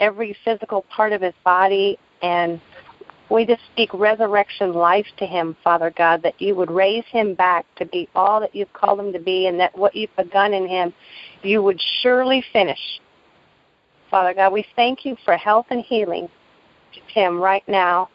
every 0.00 0.36
physical 0.44 0.82
part 0.82 1.12
of 1.12 1.20
his 1.20 1.34
body 1.44 1.98
and 2.22 2.60
we 3.28 3.44
just 3.44 3.62
speak 3.72 3.92
resurrection 3.92 4.72
life 4.72 5.06
to 5.18 5.26
him, 5.26 5.56
Father 5.64 5.92
God, 5.96 6.22
that 6.22 6.40
you 6.40 6.54
would 6.54 6.70
raise 6.70 7.04
him 7.06 7.34
back 7.34 7.66
to 7.76 7.84
be 7.84 8.08
all 8.14 8.40
that 8.40 8.54
you've 8.54 8.72
called 8.72 9.00
him 9.00 9.12
to 9.12 9.18
be, 9.18 9.46
and 9.48 9.58
that 9.58 9.76
what 9.76 9.96
you've 9.96 10.14
begun 10.16 10.54
in 10.54 10.68
him, 10.68 10.94
you 11.42 11.62
would 11.62 11.80
surely 12.02 12.44
finish. 12.52 13.00
Father 14.10 14.32
God, 14.32 14.52
we 14.52 14.64
thank 14.76 15.04
you 15.04 15.16
for 15.24 15.36
health 15.36 15.66
and 15.70 15.82
healing 15.82 16.28
to 16.94 17.00
Tim 17.12 17.40
right 17.40 17.66
now, 17.68 18.08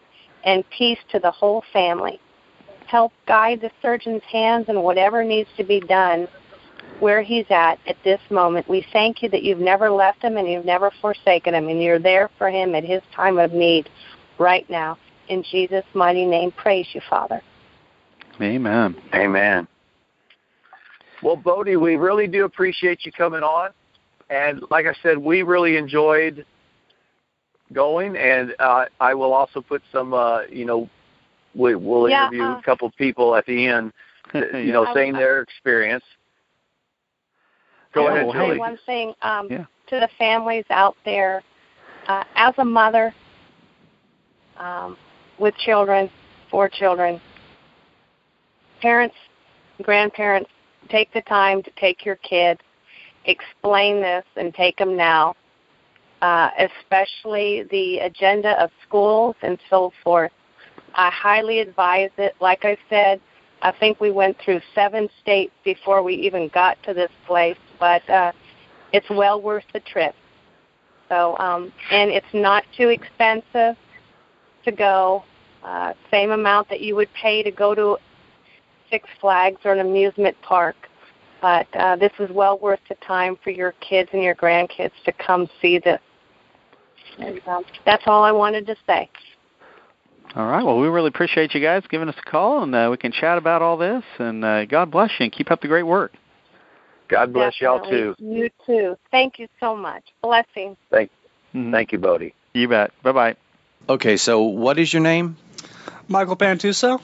and 0.45 0.63
peace 0.69 0.99
to 1.11 1.19
the 1.19 1.31
whole 1.31 1.63
family. 1.73 2.19
Help 2.87 3.11
guide 3.27 3.61
the 3.61 3.71
surgeon's 3.81 4.23
hands 4.23 4.67
in 4.69 4.81
whatever 4.81 5.23
needs 5.23 5.49
to 5.57 5.63
be 5.63 5.81
done 5.81 6.27
where 6.99 7.21
he's 7.21 7.45
at 7.49 7.79
at 7.87 7.97
this 8.03 8.19
moment. 8.29 8.67
We 8.67 8.85
thank 8.93 9.21
you 9.23 9.29
that 9.29 9.43
you've 9.43 9.59
never 9.59 9.89
left 9.89 10.21
him 10.21 10.37
and 10.37 10.47
you've 10.47 10.65
never 10.65 10.91
forsaken 11.01 11.53
him, 11.53 11.67
and 11.69 11.81
you're 11.81 11.99
there 11.99 12.29
for 12.37 12.49
him 12.49 12.75
at 12.75 12.83
his 12.83 13.01
time 13.15 13.39
of 13.39 13.51
need 13.53 13.89
right 14.37 14.69
now. 14.69 14.97
In 15.29 15.43
Jesus' 15.43 15.85
mighty 15.93 16.25
name, 16.25 16.51
praise 16.51 16.87
you, 16.93 17.01
Father. 17.09 17.41
Amen. 18.41 18.95
Amen. 19.13 19.67
Well, 21.23 21.35
Bodie, 21.35 21.75
we 21.75 21.95
really 21.95 22.27
do 22.27 22.45
appreciate 22.45 23.05
you 23.05 23.11
coming 23.11 23.43
on. 23.43 23.69
And 24.29 24.63
like 24.71 24.85
I 24.85 24.93
said, 25.03 25.17
we 25.17 25.43
really 25.43 25.77
enjoyed 25.77 26.45
going, 27.73 28.15
and 28.17 28.55
uh, 28.59 28.85
I 28.99 29.13
will 29.13 29.33
also 29.33 29.61
put 29.61 29.81
some, 29.91 30.13
uh, 30.13 30.43
you 30.43 30.65
know, 30.65 30.89
we, 31.53 31.75
will 31.75 32.09
yeah, 32.09 32.27
interview 32.27 32.43
uh, 32.43 32.59
a 32.59 32.63
couple 32.63 32.87
of 32.87 32.95
people 32.95 33.35
at 33.35 33.45
the 33.45 33.67
end, 33.67 33.91
you 34.33 34.71
know, 34.71 34.87
saying 34.93 35.13
their 35.13 35.41
experience. 35.41 36.03
Go 37.93 38.07
I 38.07 38.11
ahead, 38.11 38.25
will 38.25 38.33
Julie. 38.33 38.55
say 38.55 38.57
one 38.57 38.79
thing 38.85 39.13
um, 39.21 39.47
yeah. 39.49 39.65
to 39.87 39.99
the 39.99 40.09
families 40.17 40.65
out 40.69 40.95
there. 41.05 41.43
Uh, 42.07 42.23
as 42.35 42.53
a 42.57 42.65
mother 42.65 43.13
um, 44.57 44.97
with 45.37 45.55
children, 45.57 46.09
four 46.49 46.67
children, 46.67 47.21
parents, 48.81 49.15
grandparents, 49.83 50.49
take 50.89 51.13
the 51.13 51.21
time 51.21 51.61
to 51.61 51.71
take 51.79 52.03
your 52.03 52.15
kid, 52.17 52.59
explain 53.25 54.01
this, 54.01 54.25
and 54.35 54.53
take 54.55 54.77
them 54.77 54.97
now. 54.97 55.35
Uh, 56.21 56.49
especially 56.59 57.63
the 57.71 57.97
agenda 57.97 58.51
of 58.61 58.69
schools 58.87 59.35
and 59.41 59.57
so 59.71 59.91
forth. 60.03 60.31
I 60.93 61.09
highly 61.09 61.59
advise 61.59 62.11
it. 62.19 62.35
Like 62.39 62.63
I 62.63 62.77
said, 62.91 63.19
I 63.63 63.71
think 63.71 63.99
we 63.99 64.11
went 64.11 64.37
through 64.45 64.61
seven 64.75 65.09
states 65.21 65.51
before 65.65 66.03
we 66.03 66.13
even 66.13 66.49
got 66.53 66.77
to 66.83 66.93
this 66.93 67.09
place, 67.25 67.57
but 67.81 68.07
uh, 68.09 68.31
it's 68.93 69.09
well 69.09 69.41
worth 69.41 69.65
the 69.73 69.81
trip. 69.81 70.15
So, 71.09 71.37
um, 71.39 71.73
and 71.91 72.09
it's 72.09 72.33
not 72.33 72.63
too 72.77 72.87
expensive 72.87 73.75
to 74.63 74.71
go. 74.71 75.25
Uh, 75.61 75.93
same 76.09 76.31
amount 76.31 76.69
that 76.69 76.79
you 76.79 76.95
would 76.95 77.09
pay 77.13 77.43
to 77.43 77.51
go 77.51 77.75
to 77.75 77.97
Six 78.89 79.09
Flags 79.19 79.59
or 79.65 79.73
an 79.73 79.79
amusement 79.79 80.37
park. 80.41 80.75
But 81.41 81.67
uh, 81.73 81.95
this 81.97 82.11
is 82.19 82.29
well 82.31 82.59
worth 82.59 82.79
the 82.87 82.95
time 82.95 83.37
for 83.43 83.49
your 83.49 83.73
kids 83.81 84.09
and 84.13 84.23
your 84.23 84.35
grandkids 84.35 84.91
to 85.05 85.11
come 85.11 85.49
see 85.61 85.79
this. 85.79 85.99
And 87.17 87.41
um, 87.47 87.63
that's 87.85 88.03
all 88.05 88.23
I 88.23 88.31
wanted 88.31 88.65
to 88.67 88.75
say. 88.87 89.09
All 90.35 90.45
right. 90.45 90.63
Well, 90.63 90.79
we 90.79 90.87
really 90.87 91.09
appreciate 91.09 91.53
you 91.53 91.61
guys 91.61 91.83
giving 91.89 92.07
us 92.07 92.15
a 92.25 92.29
call, 92.29 92.63
and 92.63 92.73
uh, 92.73 92.87
we 92.89 92.97
can 92.97 93.11
chat 93.11 93.37
about 93.37 93.61
all 93.61 93.75
this. 93.75 94.03
And 94.17 94.45
uh, 94.45 94.65
God 94.65 94.91
bless 94.91 95.09
you, 95.19 95.25
and 95.25 95.31
keep 95.31 95.51
up 95.51 95.61
the 95.61 95.67
great 95.67 95.83
work. 95.83 96.13
God 97.11 97.33
bless 97.33 97.59
Definitely. 97.59 97.99
y'all 97.99 98.15
too. 98.15 98.23
You 98.23 98.49
too. 98.65 98.97
Thank 99.11 99.37
you 99.37 99.49
so 99.59 99.75
much. 99.75 100.03
Blessings. 100.23 100.77
Thank, 100.89 101.11
Mhm. 101.53 101.71
thank 101.71 101.91
you, 101.91 101.97
Bodie. 101.99 102.33
You 102.53 102.69
bet. 102.69 102.91
Bye 103.03 103.11
bye. 103.11 103.35
Okay, 103.89 104.15
so 104.15 104.43
what 104.43 104.79
is 104.79 104.91
your 104.93 105.01
name? 105.03 105.35
Michael 106.07 106.37
Pantuso. 106.37 107.01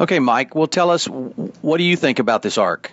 Okay, 0.00 0.18
Mike. 0.20 0.54
Well, 0.54 0.66
tell 0.66 0.90
us 0.90 1.04
what 1.06 1.76
do 1.76 1.84
you 1.84 1.96
think 1.96 2.18
about 2.18 2.40
this 2.40 2.56
ark? 2.56 2.90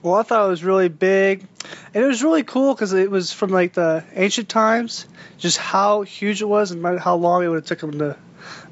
Well, 0.00 0.14
I 0.14 0.22
thought 0.22 0.46
it 0.46 0.48
was 0.48 0.62
really 0.62 0.88
big, 0.88 1.44
and 1.92 2.04
it 2.04 2.06
was 2.06 2.22
really 2.22 2.44
cool 2.44 2.72
because 2.72 2.92
it 2.92 3.10
was 3.10 3.32
from 3.32 3.50
like 3.50 3.72
the 3.72 4.04
ancient 4.14 4.48
times. 4.48 5.04
Just 5.38 5.58
how 5.58 6.02
huge 6.02 6.40
it 6.40 6.48
was 6.48 6.70
and 6.70 7.00
how 7.00 7.16
long 7.16 7.42
it 7.42 7.48
would 7.48 7.56
have 7.56 7.64
took 7.66 7.80
them 7.80 7.98
to 7.98 8.16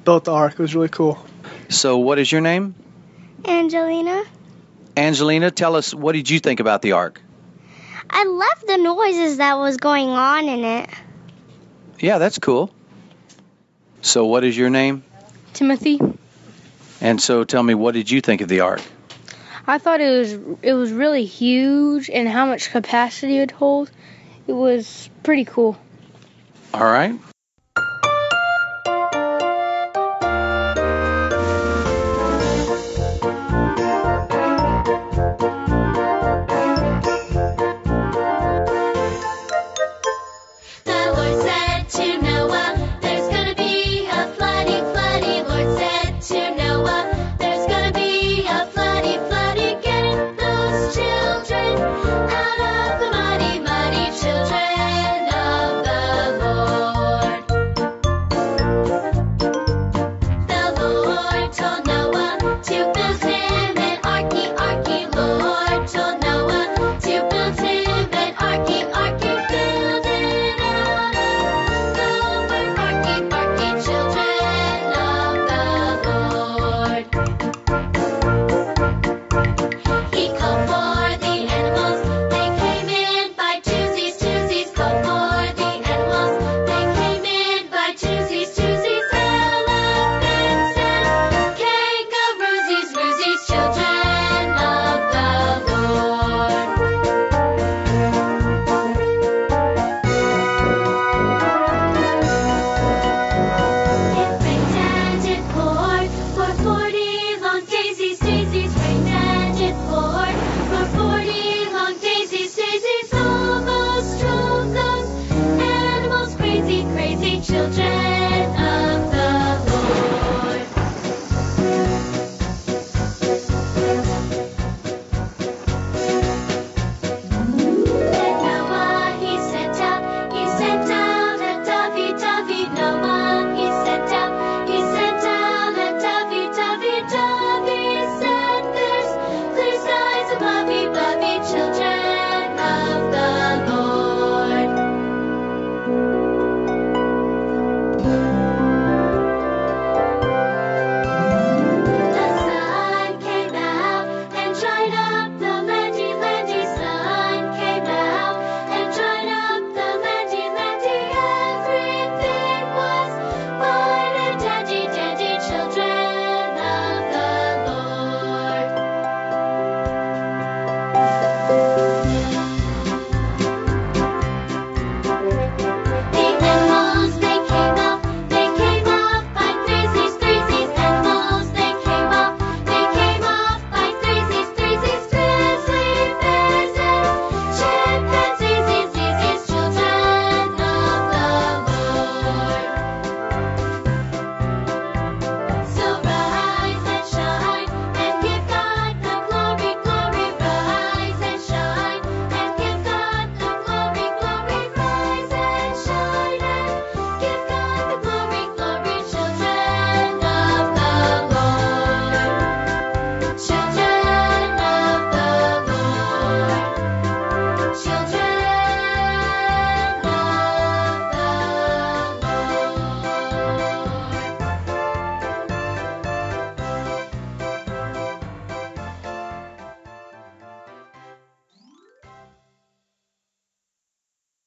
build 0.04 0.26
the 0.26 0.32
ark. 0.32 0.52
It 0.52 0.58
was 0.60 0.76
really 0.76 0.88
cool. 0.88 1.18
So, 1.68 1.98
what 1.98 2.20
is 2.20 2.30
your 2.30 2.40
name? 2.42 2.76
Angelina. 3.44 4.22
Angelina, 4.96 5.50
tell 5.50 5.76
us 5.76 5.92
what 5.92 6.12
did 6.12 6.30
you 6.30 6.40
think 6.40 6.60
about 6.60 6.82
the 6.82 6.92
ark? 6.92 7.20
I 8.08 8.24
love 8.24 8.64
the 8.66 8.78
noises 8.78 9.38
that 9.38 9.58
was 9.58 9.76
going 9.76 10.08
on 10.08 10.48
in 10.48 10.64
it. 10.64 10.90
Yeah, 12.00 12.18
that's 12.18 12.38
cool. 12.38 12.70
So, 14.00 14.26
what 14.26 14.44
is 14.44 14.56
your 14.56 14.70
name? 14.70 15.02
Timothy. 15.52 16.00
And 17.00 17.20
so, 17.20 17.44
tell 17.44 17.62
me, 17.62 17.74
what 17.74 17.94
did 17.94 18.10
you 18.10 18.20
think 18.20 18.40
of 18.40 18.48
the 18.48 18.60
ark? 18.60 18.80
I 19.66 19.78
thought 19.78 20.00
it 20.00 20.18
was 20.18 20.32
it 20.62 20.74
was 20.74 20.92
really 20.92 21.24
huge 21.24 22.08
and 22.08 22.28
how 22.28 22.46
much 22.46 22.70
capacity 22.70 23.38
it 23.38 23.50
hold. 23.50 23.90
It 24.46 24.52
was 24.52 25.10
pretty 25.24 25.44
cool. 25.44 25.76
All 26.72 26.84
right. 26.84 27.18